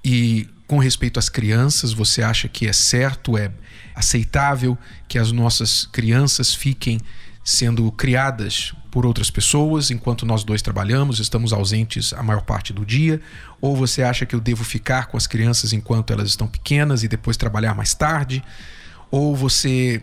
e 0.05 0.49
com 0.67 0.79
respeito 0.79 1.19
às 1.19 1.29
crianças, 1.29 1.93
você 1.93 2.23
acha 2.23 2.47
que 2.47 2.67
é 2.67 2.73
certo, 2.73 3.39
é 3.39 3.51
aceitável 3.95 4.77
que 5.09 5.19
as 5.19 5.33
nossas 5.33 5.87
crianças 5.87 6.55
fiquem 6.55 7.01
sendo 7.43 7.91
criadas 7.91 8.75
por 8.91 9.07
outras 9.07 9.31
pessoas 9.31 9.91
enquanto 9.91 10.27
nós 10.27 10.45
dois 10.45 10.61
trabalhamos, 10.61 11.19
estamos 11.19 11.53
ausentes 11.53 12.13
a 12.13 12.23
maior 12.23 12.43
parte 12.43 12.73
do 12.73 12.85
dia? 12.85 13.21
Ou 13.61 13.75
você 13.75 14.03
acha 14.03 14.27
que 14.27 14.35
eu 14.35 14.41
devo 14.41 14.63
ficar 14.63 15.07
com 15.07 15.17
as 15.17 15.27
crianças 15.27 15.73
enquanto 15.73 16.13
elas 16.13 16.29
estão 16.29 16.47
pequenas 16.47 17.03
e 17.03 17.09
depois 17.09 17.37
trabalhar 17.39 17.75
mais 17.75 17.95
tarde? 17.95 18.45
Ou 19.11 19.35
você 19.35 20.03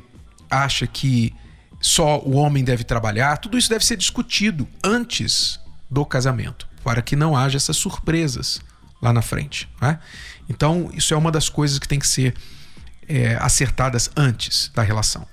acha 0.50 0.88
que 0.88 1.34
só 1.82 2.20
o 2.20 2.36
homem 2.36 2.64
deve 2.64 2.84
trabalhar? 2.84 3.38
Tudo 3.38 3.58
isso 3.58 3.70
deve 3.70 3.86
ser 3.86 3.98
discutido 3.98 4.68
antes 4.84 5.60
do 5.90 6.06
casamento, 6.06 6.68
para 6.84 7.02
que 7.02 7.16
não 7.16 7.36
haja 7.36 7.58
essas 7.58 7.78
surpresas 7.78 8.60
lá 9.02 9.14
na 9.14 9.22
frente. 9.22 9.70
Né? 9.82 10.00
Então, 10.50 10.90
isso 10.94 11.14
é 11.14 11.18
uma 11.18 11.32
das 11.32 11.50
coisas 11.50 11.80
que 11.80 11.88
tem 11.88 12.00
que 12.00 12.08
ser 12.08 12.34
é, 13.08 13.36
acertadas 13.40 14.10
antes 14.16 14.72
da 14.74 14.82
relação. 14.82 15.28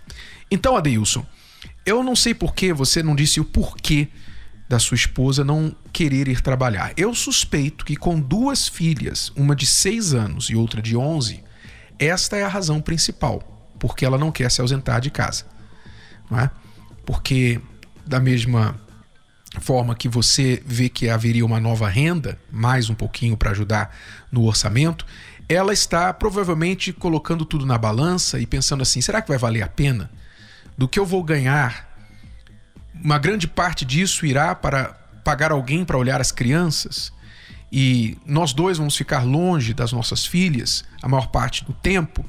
Então, 0.50 0.76
Adeilson, 0.76 1.24
eu 1.84 2.02
não 2.02 2.14
sei 2.14 2.34
por 2.34 2.54
que 2.54 2.72
você 2.72 3.02
não 3.02 3.16
disse 3.16 3.40
o 3.40 3.44
porquê 3.44 4.08
da 4.68 4.78
sua 4.78 4.94
esposa 4.94 5.44
não 5.44 5.74
querer 5.92 6.28
ir 6.28 6.40
trabalhar. 6.40 6.92
Eu 6.96 7.14
suspeito 7.14 7.84
que 7.84 7.96
com 7.96 8.18
duas 8.18 8.68
filhas, 8.68 9.30
uma 9.36 9.54
de 9.54 9.66
seis 9.66 10.14
anos 10.14 10.48
e 10.48 10.56
outra 10.56 10.80
de 10.80 10.96
onze, 10.96 11.42
esta 11.98 12.36
é 12.36 12.42
a 12.42 12.48
razão 12.48 12.80
principal, 12.80 13.68
porque 13.78 14.04
ela 14.04 14.16
não 14.16 14.32
quer 14.32 14.50
se 14.50 14.60
ausentar 14.60 15.00
de 15.00 15.10
casa. 15.10 15.44
Não 16.30 16.40
é? 16.40 16.50
Porque, 17.04 17.60
da 18.06 18.20
mesma 18.20 18.80
forma 19.60 19.94
que 19.94 20.08
você 20.08 20.62
vê 20.64 20.88
que 20.88 21.08
haveria 21.08 21.44
uma 21.44 21.60
nova 21.60 21.88
renda, 21.88 22.38
mais 22.50 22.88
um 22.88 22.94
pouquinho 22.94 23.36
para 23.36 23.50
ajudar 23.50 23.94
no 24.30 24.44
orçamento, 24.44 25.04
ela 25.48 25.72
está 25.72 26.12
provavelmente 26.12 26.92
colocando 26.92 27.44
tudo 27.44 27.66
na 27.66 27.76
balança 27.76 28.40
e 28.40 28.46
pensando 28.46 28.82
assim: 28.82 29.00
será 29.00 29.20
que 29.20 29.28
vai 29.28 29.38
valer 29.38 29.62
a 29.62 29.68
pena? 29.68 30.10
do 30.76 30.88
que 30.88 30.98
eu 30.98 31.06
vou 31.06 31.22
ganhar, 31.22 31.88
uma 32.94 33.18
grande 33.18 33.46
parte 33.46 33.84
disso 33.84 34.24
irá 34.26 34.54
para 34.54 34.94
pagar 35.24 35.52
alguém 35.52 35.84
para 35.84 35.96
olhar 35.96 36.20
as 36.20 36.32
crianças 36.32 37.12
e 37.70 38.18
nós 38.26 38.52
dois 38.52 38.78
vamos 38.78 38.96
ficar 38.96 39.24
longe 39.24 39.72
das 39.72 39.92
nossas 39.92 40.26
filhas 40.26 40.84
a 41.00 41.08
maior 41.08 41.28
parte 41.28 41.64
do 41.64 41.72
tempo. 41.72 42.24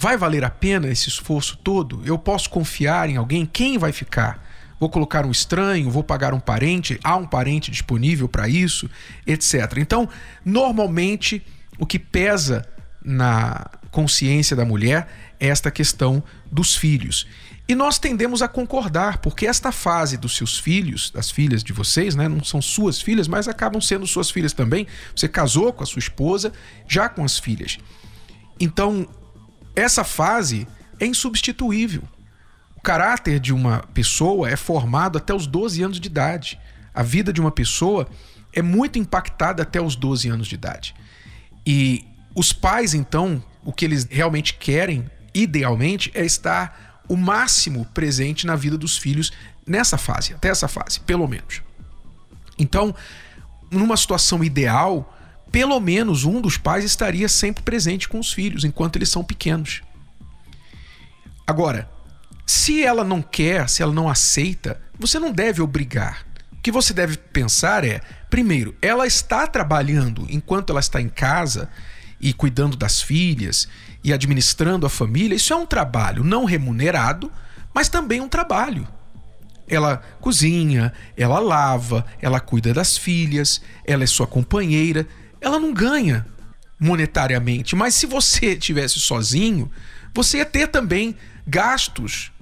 Vai 0.00 0.16
valer 0.16 0.44
a 0.44 0.50
pena 0.50 0.88
esse 0.88 1.08
esforço 1.08 1.56
todo? 1.56 2.02
Eu 2.04 2.16
posso 2.16 2.48
confiar 2.48 3.10
em 3.10 3.16
alguém? 3.16 3.44
Quem 3.44 3.76
vai 3.76 3.90
ficar? 3.90 4.46
Vou 4.78 4.88
colocar 4.88 5.26
um 5.26 5.30
estranho? 5.32 5.90
Vou 5.90 6.04
pagar 6.04 6.32
um 6.32 6.38
parente? 6.38 7.00
Há 7.02 7.16
um 7.16 7.26
parente 7.26 7.68
disponível 7.68 8.28
para 8.28 8.48
isso? 8.48 8.88
Etc. 9.26 9.54
Então, 9.78 10.08
normalmente, 10.44 11.44
o 11.80 11.84
que 11.84 11.98
pesa 11.98 12.64
na 13.04 13.66
consciência 13.90 14.54
da 14.54 14.64
mulher 14.64 15.08
é 15.40 15.48
esta 15.48 15.68
questão 15.68 16.22
dos 16.50 16.76
filhos. 16.76 17.26
E 17.66 17.74
nós 17.74 17.98
tendemos 17.98 18.40
a 18.40 18.46
concordar, 18.46 19.18
porque 19.18 19.46
esta 19.46 19.72
fase 19.72 20.16
dos 20.16 20.36
seus 20.36 20.58
filhos, 20.58 21.10
das 21.10 21.28
filhas 21.28 21.62
de 21.64 21.72
vocês, 21.72 22.14
né, 22.14 22.28
não 22.28 22.42
são 22.44 22.62
suas 22.62 23.00
filhas, 23.00 23.26
mas 23.26 23.48
acabam 23.48 23.80
sendo 23.80 24.06
suas 24.06 24.30
filhas 24.30 24.52
também. 24.52 24.86
Você 25.14 25.28
casou 25.28 25.72
com 25.72 25.82
a 25.82 25.86
sua 25.86 25.98
esposa, 25.98 26.52
já 26.86 27.08
com 27.08 27.24
as 27.24 27.36
filhas. 27.36 27.78
Então, 28.60 29.06
essa 29.74 30.04
fase 30.04 30.66
é 30.98 31.06
insubstituível. 31.06 32.02
O 32.76 32.80
caráter 32.80 33.40
de 33.40 33.52
uma 33.52 33.80
pessoa 33.92 34.48
é 34.48 34.56
formado 34.56 35.18
até 35.18 35.34
os 35.34 35.46
12 35.46 35.82
anos 35.82 36.00
de 36.00 36.06
idade. 36.06 36.58
A 36.94 37.02
vida 37.02 37.32
de 37.32 37.40
uma 37.40 37.50
pessoa 37.50 38.08
é 38.52 38.62
muito 38.62 38.98
impactada 38.98 39.62
até 39.62 39.80
os 39.80 39.96
12 39.96 40.28
anos 40.28 40.46
de 40.46 40.54
idade. 40.54 40.94
E 41.66 42.04
os 42.34 42.52
pais, 42.52 42.94
então, 42.94 43.42
o 43.64 43.72
que 43.72 43.84
eles 43.84 44.06
realmente 44.10 44.54
querem, 44.54 45.10
idealmente, 45.34 46.10
é 46.14 46.24
estar 46.24 47.02
o 47.08 47.16
máximo 47.16 47.84
presente 47.86 48.46
na 48.46 48.54
vida 48.54 48.76
dos 48.76 48.96
filhos 48.96 49.32
nessa 49.66 49.98
fase, 49.98 50.34
até 50.34 50.48
essa 50.48 50.68
fase, 50.68 51.00
pelo 51.00 51.26
menos. 51.26 51.62
Então, 52.58 52.94
numa 53.70 53.96
situação 53.96 54.42
ideal, 54.42 55.14
pelo 55.50 55.78
menos 55.80 56.24
um 56.24 56.40
dos 56.40 56.56
pais 56.56 56.84
estaria 56.84 57.28
sempre 57.28 57.62
presente 57.62 58.08
com 58.08 58.18
os 58.18 58.32
filhos 58.32 58.64
enquanto 58.64 58.96
eles 58.96 59.08
são 59.08 59.24
pequenos. 59.24 59.82
Agora, 61.46 61.88
se 62.46 62.82
ela 62.82 63.04
não 63.04 63.22
quer, 63.22 63.68
se 63.68 63.82
ela 63.82 63.92
não 63.92 64.08
aceita, 64.08 64.80
você 64.98 65.18
não 65.18 65.32
deve 65.32 65.62
obrigar. 65.62 66.26
O 66.52 66.56
que 66.62 66.72
você 66.72 66.92
deve 66.92 67.16
pensar 67.16 67.84
é: 67.84 68.00
primeiro, 68.28 68.74
ela 68.82 69.06
está 69.06 69.46
trabalhando 69.46 70.26
enquanto 70.28 70.70
ela 70.70 70.80
está 70.80 71.00
em 71.00 71.08
casa 71.08 71.68
e 72.20 72.32
cuidando 72.32 72.76
das 72.76 73.00
filhas 73.00 73.68
e 74.02 74.12
administrando 74.12 74.86
a 74.86 74.90
família, 74.90 75.36
isso 75.36 75.52
é 75.52 75.56
um 75.56 75.66
trabalho 75.66 76.24
não 76.24 76.44
remunerado, 76.44 77.30
mas 77.72 77.88
também 77.88 78.20
um 78.20 78.28
trabalho. 78.28 78.86
Ela 79.68 79.98
cozinha, 80.20 80.92
ela 81.16 81.38
lava, 81.38 82.04
ela 82.20 82.40
cuida 82.40 82.72
das 82.72 82.96
filhas, 82.96 83.60
ela 83.84 84.02
é 84.02 84.06
sua 84.06 84.26
companheira. 84.26 85.06
Ela 85.40 85.58
não 85.58 85.72
ganha 85.72 86.26
monetariamente, 86.78 87.74
mas 87.74 87.94
se 87.94 88.06
você 88.06 88.56
tivesse 88.56 89.00
sozinho, 89.00 89.70
você 90.14 90.38
ia 90.38 90.44
ter 90.44 90.68
também 90.68 91.16
gastos, 91.46 92.32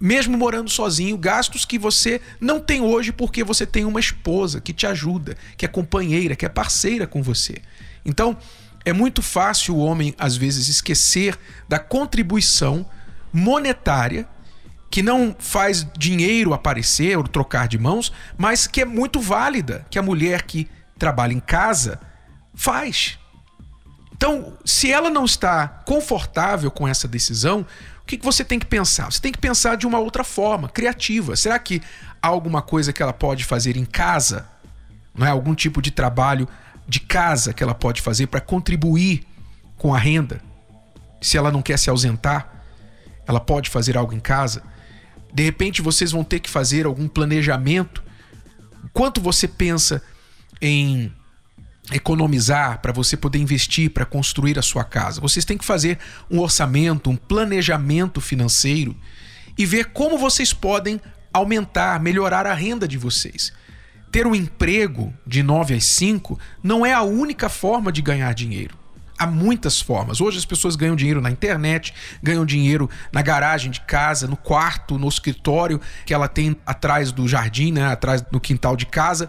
mesmo 0.00 0.36
morando 0.36 0.70
sozinho, 0.70 1.16
gastos 1.18 1.64
que 1.64 1.78
você 1.78 2.20
não 2.40 2.58
tem 2.60 2.80
hoje 2.80 3.12
porque 3.12 3.44
você 3.44 3.66
tem 3.66 3.84
uma 3.84 4.00
esposa 4.00 4.60
que 4.60 4.72
te 4.72 4.86
ajuda, 4.86 5.36
que 5.56 5.64
é 5.64 5.68
companheira, 5.68 6.34
que 6.34 6.46
é 6.46 6.48
parceira 6.48 7.06
com 7.06 7.22
você. 7.22 7.56
Então, 8.04 8.36
é 8.84 8.92
muito 8.92 9.20
fácil 9.20 9.74
o 9.74 9.78
homem, 9.78 10.14
às 10.18 10.36
vezes, 10.36 10.68
esquecer 10.68 11.36
da 11.68 11.78
contribuição 11.78 12.86
monetária 13.32 14.28
que 14.90 15.02
não 15.02 15.34
faz 15.38 15.86
dinheiro 15.98 16.54
aparecer 16.54 17.18
ou 17.18 17.24
trocar 17.24 17.68
de 17.68 17.78
mãos, 17.78 18.12
mas 18.38 18.66
que 18.66 18.80
é 18.80 18.84
muito 18.84 19.20
válida, 19.20 19.84
que 19.90 19.98
a 19.98 20.02
mulher 20.02 20.42
que 20.42 20.68
trabalha 20.98 21.32
em 21.32 21.40
casa 21.40 22.00
faz. 22.56 23.18
Então, 24.16 24.56
se 24.64 24.90
ela 24.90 25.10
não 25.10 25.26
está 25.26 25.68
confortável 25.68 26.70
com 26.70 26.88
essa 26.88 27.06
decisão, 27.06 27.66
o 28.00 28.06
que 28.06 28.16
você 28.16 28.42
tem 28.42 28.58
que 28.58 28.66
pensar? 28.66 29.12
Você 29.12 29.20
tem 29.20 29.30
que 29.30 29.38
pensar 29.38 29.76
de 29.76 29.86
uma 29.86 29.98
outra 29.98 30.24
forma, 30.24 30.68
criativa. 30.68 31.36
Será 31.36 31.58
que 31.58 31.82
há 32.22 32.28
alguma 32.28 32.62
coisa 32.62 32.92
que 32.92 33.02
ela 33.02 33.12
pode 33.12 33.44
fazer 33.44 33.76
em 33.76 33.84
casa? 33.84 34.48
Não 35.14 35.26
é 35.26 35.30
algum 35.30 35.54
tipo 35.54 35.82
de 35.82 35.90
trabalho 35.90 36.48
de 36.88 36.98
casa 37.00 37.52
que 37.52 37.62
ela 37.62 37.74
pode 37.74 38.00
fazer 38.00 38.26
para 38.28 38.40
contribuir 38.40 39.26
com 39.76 39.94
a 39.94 39.98
renda? 39.98 40.40
Se 41.20 41.36
ela 41.36 41.52
não 41.52 41.60
quer 41.60 41.78
se 41.78 41.90
ausentar, 41.90 42.64
ela 43.26 43.40
pode 43.40 43.68
fazer 43.68 43.98
algo 43.98 44.14
em 44.14 44.20
casa? 44.20 44.62
De 45.32 45.42
repente 45.42 45.82
vocês 45.82 46.12
vão 46.12 46.24
ter 46.24 46.40
que 46.40 46.48
fazer 46.48 46.86
algum 46.86 47.06
planejamento. 47.06 48.02
Quanto 48.94 49.20
você 49.20 49.46
pensa 49.46 50.02
em 50.60 51.12
economizar 51.92 52.80
para 52.80 52.92
você 52.92 53.16
poder 53.16 53.38
investir 53.38 53.90
para 53.90 54.04
construir 54.04 54.58
a 54.58 54.62
sua 54.62 54.84
casa? 54.84 55.20
Vocês 55.20 55.44
têm 55.44 55.58
que 55.58 55.64
fazer 55.64 55.98
um 56.30 56.40
orçamento, 56.40 57.10
um 57.10 57.16
planejamento 57.16 58.20
financeiro 58.20 58.96
e 59.56 59.64
ver 59.64 59.86
como 59.86 60.18
vocês 60.18 60.52
podem 60.52 61.00
aumentar, 61.32 62.00
melhorar 62.00 62.46
a 62.46 62.54
renda 62.54 62.88
de 62.88 62.98
vocês. 62.98 63.52
Ter 64.10 64.26
um 64.26 64.34
emprego 64.34 65.12
de 65.26 65.42
9 65.42 65.74
às 65.74 65.84
5 65.84 66.38
não 66.62 66.84
é 66.84 66.92
a 66.92 67.02
única 67.02 67.48
forma 67.48 67.92
de 67.92 68.00
ganhar 68.02 68.32
dinheiro 68.34 68.76
há 69.18 69.26
muitas 69.26 69.80
formas. 69.80 70.20
Hoje 70.20 70.38
as 70.38 70.44
pessoas 70.44 70.76
ganham 70.76 70.96
dinheiro 70.96 71.20
na 71.20 71.30
internet, 71.30 71.94
ganham 72.22 72.44
dinheiro 72.44 72.88
na 73.12 73.22
garagem 73.22 73.70
de 73.70 73.80
casa, 73.80 74.26
no 74.26 74.36
quarto, 74.36 74.98
no 74.98 75.08
escritório 75.08 75.80
que 76.04 76.12
ela 76.12 76.28
tem 76.28 76.56
atrás 76.66 77.12
do 77.12 77.26
jardim, 77.26 77.72
né, 77.72 77.86
atrás 77.86 78.24
no 78.30 78.40
quintal 78.40 78.76
de 78.76 78.86
casa. 78.86 79.28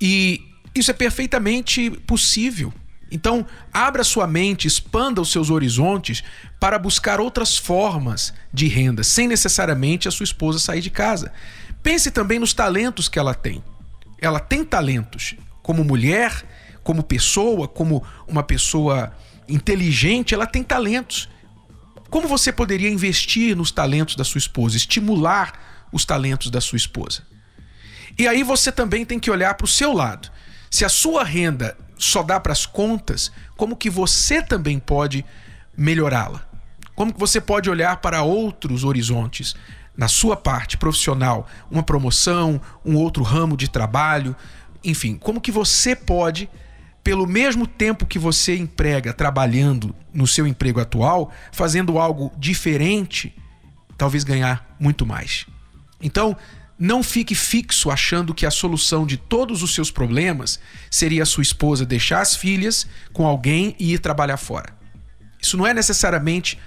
E 0.00 0.47
isso 0.80 0.90
é 0.90 0.94
perfeitamente 0.94 1.90
possível. 2.06 2.72
Então, 3.10 3.46
abra 3.72 4.04
sua 4.04 4.26
mente, 4.26 4.66
expanda 4.66 5.20
os 5.20 5.32
seus 5.32 5.50
horizontes 5.50 6.22
para 6.60 6.78
buscar 6.78 7.20
outras 7.20 7.56
formas 7.56 8.34
de 8.52 8.68
renda, 8.68 9.02
sem 9.02 9.26
necessariamente 9.26 10.06
a 10.06 10.10
sua 10.10 10.24
esposa 10.24 10.58
sair 10.58 10.80
de 10.80 10.90
casa. 10.90 11.32
Pense 11.82 12.10
também 12.10 12.38
nos 12.38 12.52
talentos 12.52 13.08
que 13.08 13.18
ela 13.18 13.34
tem. 13.34 13.62
Ela 14.20 14.40
tem 14.40 14.64
talentos 14.64 15.36
como 15.62 15.84
mulher, 15.84 16.44
como 16.82 17.02
pessoa, 17.02 17.68
como 17.68 18.02
uma 18.26 18.42
pessoa 18.42 19.12
inteligente, 19.48 20.34
ela 20.34 20.46
tem 20.46 20.62
talentos. 20.62 21.28
Como 22.10 22.26
você 22.26 22.50
poderia 22.50 22.90
investir 22.90 23.56
nos 23.56 23.70
talentos 23.70 24.16
da 24.16 24.24
sua 24.24 24.38
esposa, 24.38 24.76
estimular 24.76 25.86
os 25.92 26.04
talentos 26.04 26.50
da 26.50 26.60
sua 26.60 26.76
esposa? 26.76 27.22
E 28.18 28.26
aí 28.26 28.42
você 28.42 28.72
também 28.72 29.04
tem 29.04 29.18
que 29.18 29.30
olhar 29.30 29.54
para 29.54 29.64
o 29.64 29.68
seu 29.68 29.92
lado. 29.92 30.30
Se 30.70 30.84
a 30.84 30.88
sua 30.88 31.24
renda 31.24 31.76
só 31.96 32.22
dá 32.22 32.38
para 32.38 32.52
as 32.52 32.66
contas, 32.66 33.32
como 33.56 33.76
que 33.76 33.90
você 33.90 34.42
também 34.42 34.78
pode 34.78 35.24
melhorá-la? 35.76 36.46
Como 36.94 37.12
que 37.12 37.20
você 37.20 37.40
pode 37.40 37.70
olhar 37.70 37.98
para 37.98 38.22
outros 38.22 38.84
horizontes 38.84 39.54
na 39.96 40.08
sua 40.08 40.36
parte 40.36 40.76
profissional, 40.76 41.48
uma 41.70 41.82
promoção, 41.82 42.60
um 42.84 42.96
outro 42.96 43.22
ramo 43.22 43.56
de 43.56 43.68
trabalho, 43.68 44.34
enfim, 44.84 45.16
como 45.16 45.40
que 45.40 45.50
você 45.50 45.96
pode 45.96 46.48
pelo 47.02 47.26
mesmo 47.26 47.66
tempo 47.66 48.06
que 48.06 48.18
você 48.18 48.56
emprega 48.56 49.12
trabalhando 49.12 49.94
no 50.12 50.26
seu 50.26 50.46
emprego 50.46 50.80
atual, 50.80 51.32
fazendo 51.50 51.98
algo 51.98 52.30
diferente, 52.36 53.34
talvez 53.96 54.24
ganhar 54.24 54.76
muito 54.78 55.06
mais. 55.06 55.46
Então, 56.02 56.36
não 56.78 57.02
fique 57.02 57.34
fixo 57.34 57.90
achando 57.90 58.34
que 58.34 58.46
a 58.46 58.50
solução 58.50 59.04
de 59.04 59.16
todos 59.16 59.62
os 59.62 59.74
seus 59.74 59.90
problemas 59.90 60.60
seria 60.90 61.22
a 61.22 61.26
sua 61.26 61.42
esposa 61.42 61.84
deixar 61.84 62.20
as 62.20 62.36
filhas 62.36 62.86
com 63.12 63.26
alguém 63.26 63.74
e 63.78 63.94
ir 63.94 63.98
trabalhar 63.98 64.36
fora. 64.36 64.76
Isso 65.40 65.56
não 65.56 65.66
é 65.66 65.74
necessariamente 65.74 66.58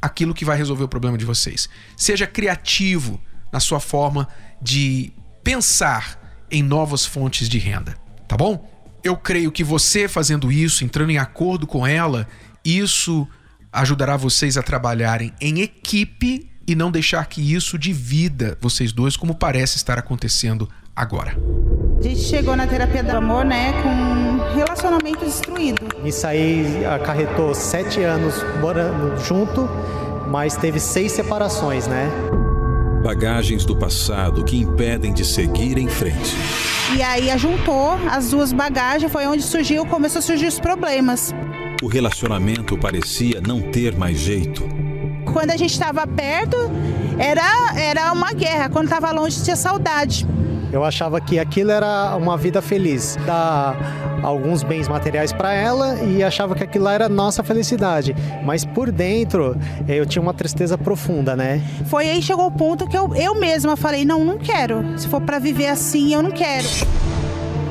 aquilo 0.00 0.34
que 0.34 0.44
vai 0.44 0.56
resolver 0.56 0.84
o 0.84 0.88
problema 0.88 1.16
de 1.16 1.24
vocês. 1.24 1.68
Seja 1.96 2.26
criativo 2.26 3.20
na 3.52 3.60
sua 3.60 3.80
forma 3.80 4.28
de 4.60 5.12
pensar 5.42 6.46
em 6.50 6.62
novas 6.62 7.06
fontes 7.06 7.48
de 7.48 7.58
renda, 7.58 7.96
tá 8.28 8.36
bom? 8.36 8.74
eu 9.04 9.14
creio 9.14 9.52
que 9.52 9.62
você 9.62 10.08
fazendo 10.08 10.50
isso, 10.50 10.82
entrando 10.82 11.10
em 11.10 11.18
acordo 11.18 11.66
com 11.66 11.86
ela, 11.86 12.26
isso 12.64 13.28
ajudará 13.70 14.16
vocês 14.16 14.56
a 14.56 14.62
trabalharem 14.62 15.32
em 15.38 15.60
equipe 15.60 16.50
e 16.66 16.74
não 16.74 16.90
deixar 16.90 17.26
que 17.26 17.54
isso 17.54 17.78
divida 17.78 18.56
vocês 18.60 18.92
dois, 18.92 19.16
como 19.16 19.34
parece 19.34 19.76
estar 19.76 19.98
acontecendo 19.98 20.68
agora. 20.94 21.36
A 21.98 22.02
gente 22.02 22.20
chegou 22.20 22.56
na 22.56 22.66
terapia 22.66 23.02
do 23.02 23.10
amor, 23.10 23.44
né, 23.44 23.72
com 23.82 24.54
relacionamento 24.54 25.24
destruído. 25.24 25.80
Isso 26.04 26.26
aí 26.26 26.84
acarretou 26.84 27.54
sete 27.54 28.02
anos 28.02 28.34
morando 28.60 29.16
junto, 29.24 29.68
mas 30.28 30.56
teve 30.56 30.78
seis 30.78 31.12
separações, 31.12 31.86
né? 31.86 32.10
Bagagens 33.02 33.64
do 33.64 33.76
passado 33.76 34.44
que 34.44 34.56
impedem 34.56 35.12
de 35.12 35.24
seguir 35.24 35.76
em 35.76 35.88
frente. 35.88 36.34
E 36.96 37.02
aí 37.02 37.36
juntou 37.38 37.92
as 38.10 38.30
duas 38.30 38.52
bagagens, 38.52 39.10
foi 39.10 39.26
onde 39.26 39.42
surgiu, 39.42 39.84
começou 39.84 40.20
a 40.20 40.22
surgir 40.22 40.46
os 40.46 40.58
problemas. 40.58 41.34
O 41.82 41.86
relacionamento 41.86 42.78
parecia 42.78 43.40
não 43.40 43.60
ter 43.60 43.96
mais 43.96 44.18
jeito. 44.18 44.83
Quando 45.34 45.50
a 45.50 45.56
gente 45.56 45.72
estava 45.72 46.06
perto, 46.06 46.56
era, 47.18 47.42
era 47.76 48.12
uma 48.12 48.32
guerra. 48.32 48.68
Quando 48.68 48.84
estava 48.84 49.10
longe, 49.10 49.42
tinha 49.42 49.56
saudade. 49.56 50.24
Eu 50.72 50.84
achava 50.84 51.20
que 51.20 51.40
aquilo 51.40 51.72
era 51.72 52.16
uma 52.16 52.36
vida 52.36 52.62
feliz, 52.62 53.18
dar 53.26 53.76
alguns 54.22 54.62
bens 54.62 54.86
materiais 54.86 55.32
para 55.32 55.52
ela 55.52 55.96
e 55.96 56.22
achava 56.22 56.54
que 56.54 56.62
aquilo 56.62 56.86
era 56.88 57.08
nossa 57.08 57.42
felicidade. 57.42 58.14
Mas 58.44 58.64
por 58.64 58.92
dentro 58.92 59.56
eu 59.88 60.06
tinha 60.06 60.22
uma 60.22 60.32
tristeza 60.32 60.78
profunda, 60.78 61.34
né? 61.34 61.60
Foi 61.86 62.08
aí 62.08 62.20
que 62.20 62.22
chegou 62.22 62.46
o 62.46 62.52
ponto 62.52 62.86
que 62.86 62.96
eu, 62.96 63.12
eu 63.16 63.34
mesma 63.34 63.76
falei: 63.76 64.04
não, 64.04 64.24
não 64.24 64.38
quero. 64.38 64.96
Se 64.96 65.08
for 65.08 65.20
para 65.20 65.40
viver 65.40 65.66
assim, 65.66 66.14
eu 66.14 66.22
não 66.22 66.30
quero. 66.30 66.66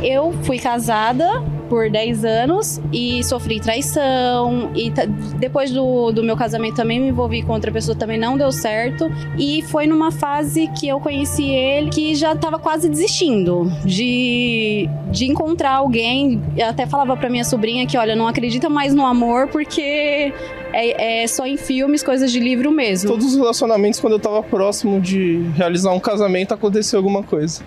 Eu 0.02 0.34
fui 0.44 0.60
casada 0.60 1.42
por 1.74 1.90
10 1.90 2.24
anos 2.24 2.80
e 2.92 3.24
sofri 3.24 3.60
traição. 3.60 4.70
E 4.76 4.94
depois 5.40 5.72
do, 5.72 6.12
do 6.12 6.22
meu 6.22 6.38
casamento 6.38 6.76
também 6.76 7.00
me 7.00 7.08
envolvi 7.08 7.42
com 7.42 7.52
outra 7.52 7.72
pessoa, 7.72 7.98
também 7.98 8.16
não 8.16 8.38
deu 8.38 8.52
certo. 8.52 9.12
E 9.40 9.64
foi 9.64 9.88
numa 9.88 10.12
fase 10.12 10.68
que 10.68 10.88
eu 10.88 11.00
conheci 11.00 11.50
ele 11.50 11.90
que 11.90 12.14
já 12.14 12.36
tava 12.36 12.60
quase 12.60 12.88
desistindo 12.88 13.72
de, 13.84 14.88
de 15.10 15.26
encontrar 15.26 15.72
alguém. 15.72 16.40
Eu 16.56 16.68
até 16.68 16.86
falava 16.86 17.18
pra 17.18 17.28
minha 17.28 17.44
sobrinha 17.44 17.88
que, 17.88 17.98
olha, 17.98 18.16
não 18.16 18.28
acredita 18.28 18.70
mais 18.70 18.94
no 18.94 19.04
amor 19.04 19.48
porque 19.48 20.32
é, 20.74 21.24
é, 21.24 21.28
só 21.28 21.48
em 21.48 21.58
filmes, 21.58 22.04
coisas 22.04 22.32
de 22.32 22.40
livro 22.40 22.72
mesmo. 22.72 23.10
Todos 23.10 23.26
os 23.26 23.36
relacionamentos, 23.36 24.00
quando 24.00 24.14
eu 24.14 24.20
tava 24.20 24.44
próximo 24.44 25.02
de 25.02 25.42
realizar 25.56 25.92
um 25.92 26.00
casamento, 26.00 26.54
aconteceu 26.54 27.00
alguma 27.00 27.24
coisa 27.24 27.64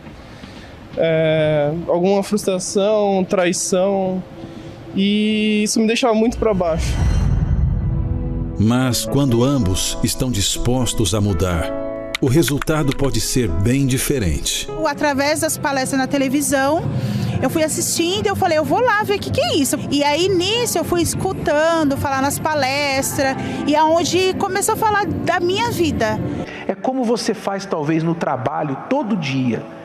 é, 0.96 1.72
alguma 1.88 2.22
frustração, 2.22 3.24
traição, 3.24 4.22
e 4.94 5.62
isso 5.62 5.78
me 5.80 5.87
deixava 5.87 6.14
muito 6.14 6.38
para 6.38 6.54
baixo. 6.54 6.92
Mas 8.59 9.04
quando 9.04 9.44
ambos 9.44 9.98
estão 10.02 10.30
dispostos 10.30 11.14
a 11.14 11.20
mudar, 11.20 11.70
o 12.22 12.26
resultado 12.26 12.96
pode 12.96 13.20
ser 13.20 13.48
bem 13.48 13.87
diferente. 13.87 14.66
Através 14.87 15.40
das 15.40 15.59
palestras 15.59 16.00
na 16.00 16.06
televisão, 16.06 16.82
eu 17.42 17.50
fui 17.50 17.62
assistindo, 17.62 18.26
eu 18.26 18.35
falei, 18.35 18.56
eu 18.56 18.64
vou 18.64 18.80
lá 18.80 19.02
ver 19.02 19.16
o 19.16 19.18
que, 19.18 19.30
que 19.30 19.40
é 19.42 19.56
isso. 19.56 19.76
E 19.90 20.02
aí 20.02 20.28
nisso 20.30 20.78
eu 20.78 20.85
fui 20.85 21.02
escutando, 21.02 21.98
falar 21.98 22.22
nas 22.22 22.38
palestras, 22.38 23.37
e 23.66 23.76
aonde 23.76 24.32
começou 24.38 24.72
a 24.72 24.76
falar 24.76 25.04
da 25.04 25.38
minha 25.38 25.70
vida. 25.70 26.18
É 26.66 26.74
como 26.74 27.04
você 27.04 27.35
faz 27.35 27.66
talvez 27.66 28.02
no 28.02 28.14
trabalho 28.14 28.76
todo 28.88 29.14
dia 29.14 29.75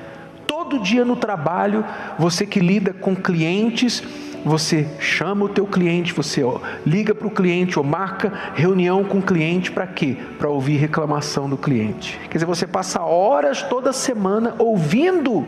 todo 0.52 0.80
dia 0.80 1.06
no 1.06 1.16
trabalho, 1.16 1.86
você 2.20 2.46
que 2.46 2.60
lida 2.60 2.92
com 2.92 3.16
clientes 3.16 4.04
você 4.44 4.86
chama 5.00 5.46
o 5.46 5.50
teu 5.50 5.66
cliente, 5.66 6.12
você 6.12 6.44
ó, 6.44 6.60
liga 6.86 7.16
para 7.16 7.26
o 7.26 7.32
cliente 7.32 7.80
ou 7.80 7.86
marca 7.86 8.34
reunião 8.54 9.02
com 9.06 9.20
o 9.20 9.22
cliente 9.22 9.72
para 9.72 9.88
quê? 9.88 10.18
Para 10.38 10.50
ouvir 10.50 10.76
reclamação 10.76 11.48
do 11.48 11.56
cliente. 11.56 12.20
Quer 12.24 12.34
dizer, 12.34 12.46
você 12.46 12.68
passa 12.68 13.02
horas 13.02 13.62
toda 13.62 13.94
semana 13.94 14.54
ouvindo 14.60 15.46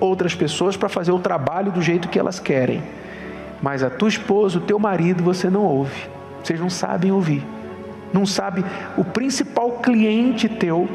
outras 0.00 0.34
pessoas 0.34 0.76
para 0.76 0.88
fazer 0.88 1.12
o 1.12 1.20
trabalho 1.20 1.70
do 1.70 1.80
jeito 1.80 2.08
que 2.08 2.18
elas 2.18 2.40
querem. 2.40 2.82
Mas 3.62 3.84
a 3.84 3.90
tua 3.90 4.08
esposa, 4.08 4.58
o 4.58 4.62
teu 4.62 4.78
marido, 4.78 5.22
você 5.22 5.48
não 5.48 5.62
ouve. 5.62 6.08
Vocês 6.42 6.58
não 6.58 6.70
sabem 6.70 7.12
ouvir. 7.12 7.44
Não 8.12 8.26
sabe 8.26 8.64
o 8.96 9.04
principal 9.04 9.72
cliente 9.82 10.48
teu, 10.48 10.88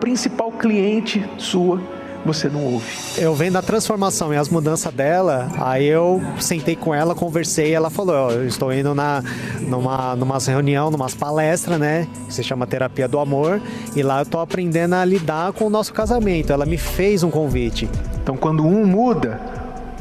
principal 0.00 0.50
cliente 0.52 1.24
sua 1.38 1.80
você 2.24 2.48
não 2.48 2.64
ouve. 2.64 2.86
Eu 3.16 3.34
vendo 3.34 3.56
a 3.56 3.62
transformação 3.62 4.34
e 4.34 4.36
as 4.36 4.48
mudanças 4.48 4.92
dela, 4.92 5.48
aí 5.58 5.86
eu 5.86 6.20
sentei 6.38 6.76
com 6.76 6.94
ela, 6.94 7.14
conversei, 7.14 7.72
ela 7.72 7.90
falou, 7.90 8.30
eu 8.30 8.46
estou 8.46 8.72
indo 8.72 8.94
na 8.94 9.22
numa 9.60 10.16
numa 10.16 10.38
reunião, 10.38 10.90
numa 10.90 11.08
palestra, 11.08 11.78
né, 11.78 12.06
que 12.26 12.34
se 12.34 12.42
chama 12.42 12.66
terapia 12.66 13.08
do 13.08 13.18
amor, 13.18 13.60
e 13.96 14.02
lá 14.02 14.20
eu 14.20 14.26
tô 14.26 14.38
aprendendo 14.40 14.94
a 14.94 15.04
lidar 15.04 15.52
com 15.52 15.66
o 15.66 15.70
nosso 15.70 15.92
casamento. 15.92 16.52
Ela 16.52 16.66
me 16.66 16.76
fez 16.76 17.22
um 17.22 17.30
convite. 17.30 17.88
Então 18.22 18.36
quando 18.36 18.66
um 18.66 18.84
muda, 18.84 19.40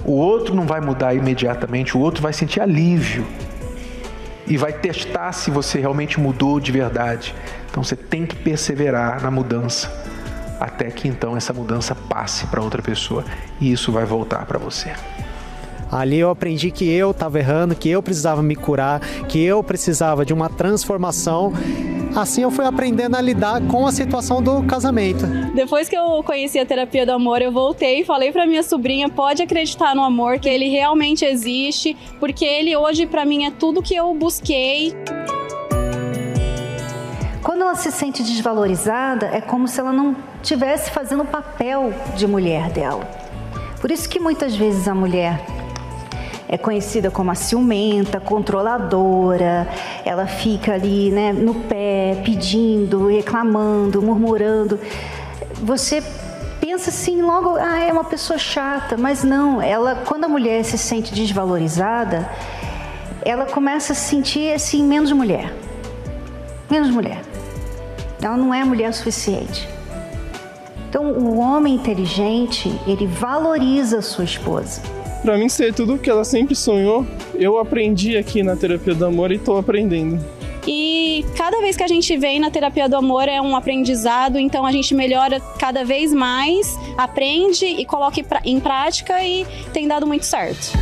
o 0.05 0.13
outro 0.13 0.55
não 0.55 0.65
vai 0.65 0.81
mudar 0.81 1.13
imediatamente, 1.13 1.95
o 1.95 1.99
outro 1.99 2.21
vai 2.21 2.33
sentir 2.33 2.59
alívio 2.59 3.25
e 4.47 4.57
vai 4.57 4.73
testar 4.73 5.31
se 5.33 5.51
você 5.51 5.79
realmente 5.79 6.19
mudou 6.19 6.59
de 6.59 6.71
verdade. 6.71 7.35
Então 7.69 7.83
você 7.83 7.95
tem 7.95 8.25
que 8.25 8.35
perseverar 8.35 9.21
na 9.21 9.29
mudança 9.29 9.91
até 10.59 10.89
que 10.89 11.07
então 11.07 11.37
essa 11.37 11.53
mudança 11.53 11.93
passe 11.93 12.47
para 12.47 12.61
outra 12.61 12.81
pessoa 12.81 13.23
e 13.59 13.71
isso 13.71 13.91
vai 13.91 14.05
voltar 14.05 14.45
para 14.45 14.57
você. 14.57 14.93
Ali 15.91 16.19
eu 16.19 16.29
aprendi 16.29 16.71
que 16.71 16.89
eu 16.89 17.11
estava 17.11 17.39
errando, 17.39 17.75
que 17.75 17.89
eu 17.89 18.03
precisava 18.03 18.43
me 18.43 18.55
curar, 18.55 18.99
que 19.27 19.41
eu 19.43 19.63
precisava 19.63 20.25
de 20.25 20.33
uma 20.33 20.49
transformação. 20.49 21.53
Assim 22.15 22.41
eu 22.41 22.51
fui 22.51 22.65
aprendendo 22.65 23.15
a 23.15 23.21
lidar 23.21 23.61
com 23.67 23.85
a 23.85 23.91
situação 23.91 24.41
do 24.41 24.63
casamento. 24.63 25.25
Depois 25.53 25.87
que 25.87 25.95
eu 25.95 26.23
conheci 26.23 26.57
a 26.59 26.65
terapia 26.65 27.05
do 27.05 27.11
amor, 27.11 27.41
eu 27.41 27.51
voltei 27.51 28.01
e 28.01 28.05
falei 28.05 28.31
para 28.31 28.45
minha 28.45 28.63
sobrinha: 28.63 29.07
pode 29.07 29.41
acreditar 29.43 29.95
no 29.95 30.03
amor, 30.03 30.39
que 30.39 30.49
ele 30.49 30.67
realmente 30.67 31.23
existe, 31.23 31.95
porque 32.19 32.43
ele 32.43 32.75
hoje 32.75 33.05
para 33.05 33.23
mim 33.23 33.45
é 33.45 33.51
tudo 33.51 33.81
que 33.81 33.95
eu 33.95 34.13
busquei. 34.13 34.93
Quando 37.43 37.61
ela 37.61 37.75
se 37.75 37.91
sente 37.91 38.23
desvalorizada, 38.23 39.27
é 39.27 39.39
como 39.39 39.67
se 39.67 39.79
ela 39.79 39.93
não 39.93 40.15
estivesse 40.41 40.91
fazendo 40.91 41.23
o 41.23 41.25
papel 41.25 41.93
de 42.15 42.27
mulher 42.27 42.69
dela. 42.71 43.07
Por 43.79 43.91
isso 43.91 44.09
que 44.09 44.19
muitas 44.19 44.55
vezes 44.55 44.87
a 44.87 44.93
mulher 44.95 45.39
é 46.49 46.57
conhecida 46.57 47.11
como 47.11 47.29
a 47.29 47.35
ciumenta, 47.35 48.19
controladora, 48.19 49.67
ela 50.05 50.25
fica 50.25 50.73
ali 50.73 51.11
né, 51.11 51.33
no 51.33 51.55
pé, 51.55 52.21
pedindo, 52.23 53.07
reclamando, 53.07 54.01
murmurando. 54.01 54.79
Você 55.61 56.01
pensa 56.61 56.89
assim 56.89 57.21
logo, 57.21 57.55
ah, 57.55 57.79
é 57.79 57.91
uma 57.91 58.05
pessoa 58.05 58.39
chata, 58.39 58.95
mas 58.97 59.23
não, 59.23 59.61
ela 59.61 60.03
quando 60.05 60.23
a 60.23 60.27
mulher 60.27 60.63
se 60.63 60.77
sente 60.77 61.13
desvalorizada, 61.13 62.29
ela 63.25 63.45
começa 63.45 63.91
a 63.91 63.95
se 63.95 64.09
sentir 64.09 64.53
assim 64.53 64.83
menos 64.83 65.11
mulher. 65.11 65.53
Menos 66.69 66.89
mulher. 66.89 67.21
Ela 68.21 68.37
não 68.37 68.53
é 68.53 68.63
mulher 68.63 68.93
suficiente. 68.93 69.67
Então, 70.89 71.11
o 71.11 71.37
homem 71.39 71.75
inteligente, 71.75 72.73
ele 72.87 73.05
valoriza 73.05 73.99
a 73.99 74.01
sua 74.01 74.23
esposa. 74.23 74.81
Para 75.21 75.37
mim 75.37 75.49
ser 75.49 75.73
tudo 75.73 75.95
o 75.95 75.99
que 75.99 76.09
ela 76.09 76.23
sempre 76.23 76.55
sonhou, 76.55 77.05
eu 77.35 77.57
aprendi 77.57 78.17
aqui 78.17 78.43
na 78.43 78.55
terapia 78.55 78.93
do 78.93 79.05
amor 79.05 79.31
e 79.31 79.35
estou 79.35 79.57
aprendendo. 79.57 80.23
E 80.67 81.25
cada 81.37 81.61
vez 81.61 81.77
que 81.77 81.83
a 81.83 81.87
gente 81.87 82.17
vem 82.17 82.39
na 82.39 82.51
terapia 82.51 82.89
do 82.89 82.97
amor 82.97 83.29
é 83.29 83.41
um 83.41 83.55
aprendizado, 83.55 84.37
então 84.37 84.65
a 84.65 84.71
gente 84.71 84.93
melhora 84.93 85.39
cada 85.57 85.85
vez 85.85 86.13
mais, 86.13 86.77
aprende 86.97 87.65
e 87.65 87.85
coloca 87.85 88.21
em 88.43 88.59
prática 88.59 89.23
e 89.23 89.45
tem 89.71 89.87
dado 89.87 90.05
muito 90.05 90.25
certo. 90.25 90.73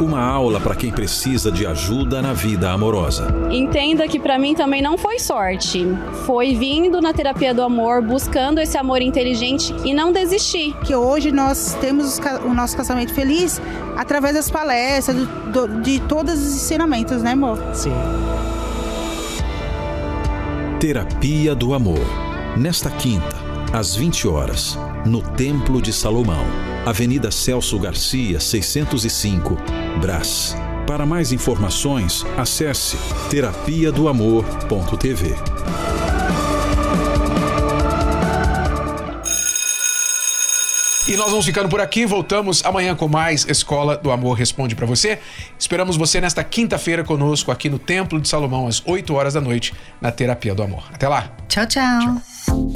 Uma 0.00 0.20
aula 0.20 0.60
para 0.60 0.74
quem 0.74 0.92
precisa 0.92 1.50
de 1.50 1.66
ajuda 1.66 2.20
na 2.20 2.34
vida 2.34 2.70
amorosa. 2.70 3.34
Entenda 3.50 4.06
que 4.06 4.20
para 4.20 4.38
mim 4.38 4.54
também 4.54 4.82
não 4.82 4.98
foi 4.98 5.18
sorte. 5.18 5.86
Foi 6.26 6.54
vindo 6.54 7.00
na 7.00 7.14
terapia 7.14 7.54
do 7.54 7.62
amor, 7.62 8.02
buscando 8.02 8.60
esse 8.60 8.76
amor 8.76 9.00
inteligente 9.00 9.74
e 9.86 9.94
não 9.94 10.12
desistir. 10.12 10.76
Que 10.84 10.94
hoje 10.94 11.32
nós 11.32 11.74
temos 11.80 12.20
o 12.44 12.52
nosso 12.52 12.76
casamento 12.76 13.14
feliz 13.14 13.58
através 13.96 14.34
das 14.34 14.50
palestras, 14.50 15.16
do, 15.16 15.66
do, 15.66 15.80
de 15.80 15.98
todos 16.00 16.34
os 16.34 16.54
ensinamentos, 16.54 17.22
né, 17.22 17.32
amor? 17.32 17.58
Sim. 17.72 17.92
Terapia 20.78 21.54
do 21.54 21.72
Amor. 21.72 22.04
Nesta 22.54 22.90
quinta, 22.90 23.36
às 23.72 23.96
20 23.96 24.28
horas, 24.28 24.78
no 25.06 25.22
Templo 25.22 25.80
de 25.80 25.90
Salomão, 25.90 26.44
Avenida 26.86 27.32
Celso 27.32 27.80
Garcia, 27.80 28.38
605, 28.38 29.58
Brás. 30.00 30.54
Para 30.86 31.04
mais 31.04 31.32
informações, 31.32 32.24
acesse 32.36 32.96
terapia 33.28 33.90
do 33.90 34.06
amor.tv. 34.06 35.34
E 41.08 41.16
nós 41.16 41.30
vamos 41.30 41.44
ficando 41.44 41.68
por 41.68 41.80
aqui, 41.80 42.06
voltamos 42.06 42.64
amanhã 42.64 42.94
com 42.94 43.08
mais 43.08 43.44
Escola 43.48 43.96
do 43.96 44.12
Amor 44.12 44.34
Responde 44.34 44.76
para 44.76 44.86
você. 44.86 45.18
Esperamos 45.58 45.96
você 45.96 46.20
nesta 46.20 46.44
quinta-feira 46.44 47.02
conosco 47.02 47.50
aqui 47.50 47.68
no 47.68 47.80
Templo 47.80 48.20
de 48.20 48.28
Salomão 48.28 48.68
às 48.68 48.80
8 48.86 49.12
horas 49.12 49.34
da 49.34 49.40
noite 49.40 49.74
na 50.00 50.12
Terapia 50.12 50.54
do 50.54 50.62
Amor. 50.62 50.84
Até 50.92 51.08
lá. 51.08 51.32
Tchau, 51.48 51.66
tchau. 51.66 52.22
tchau. 52.46 52.75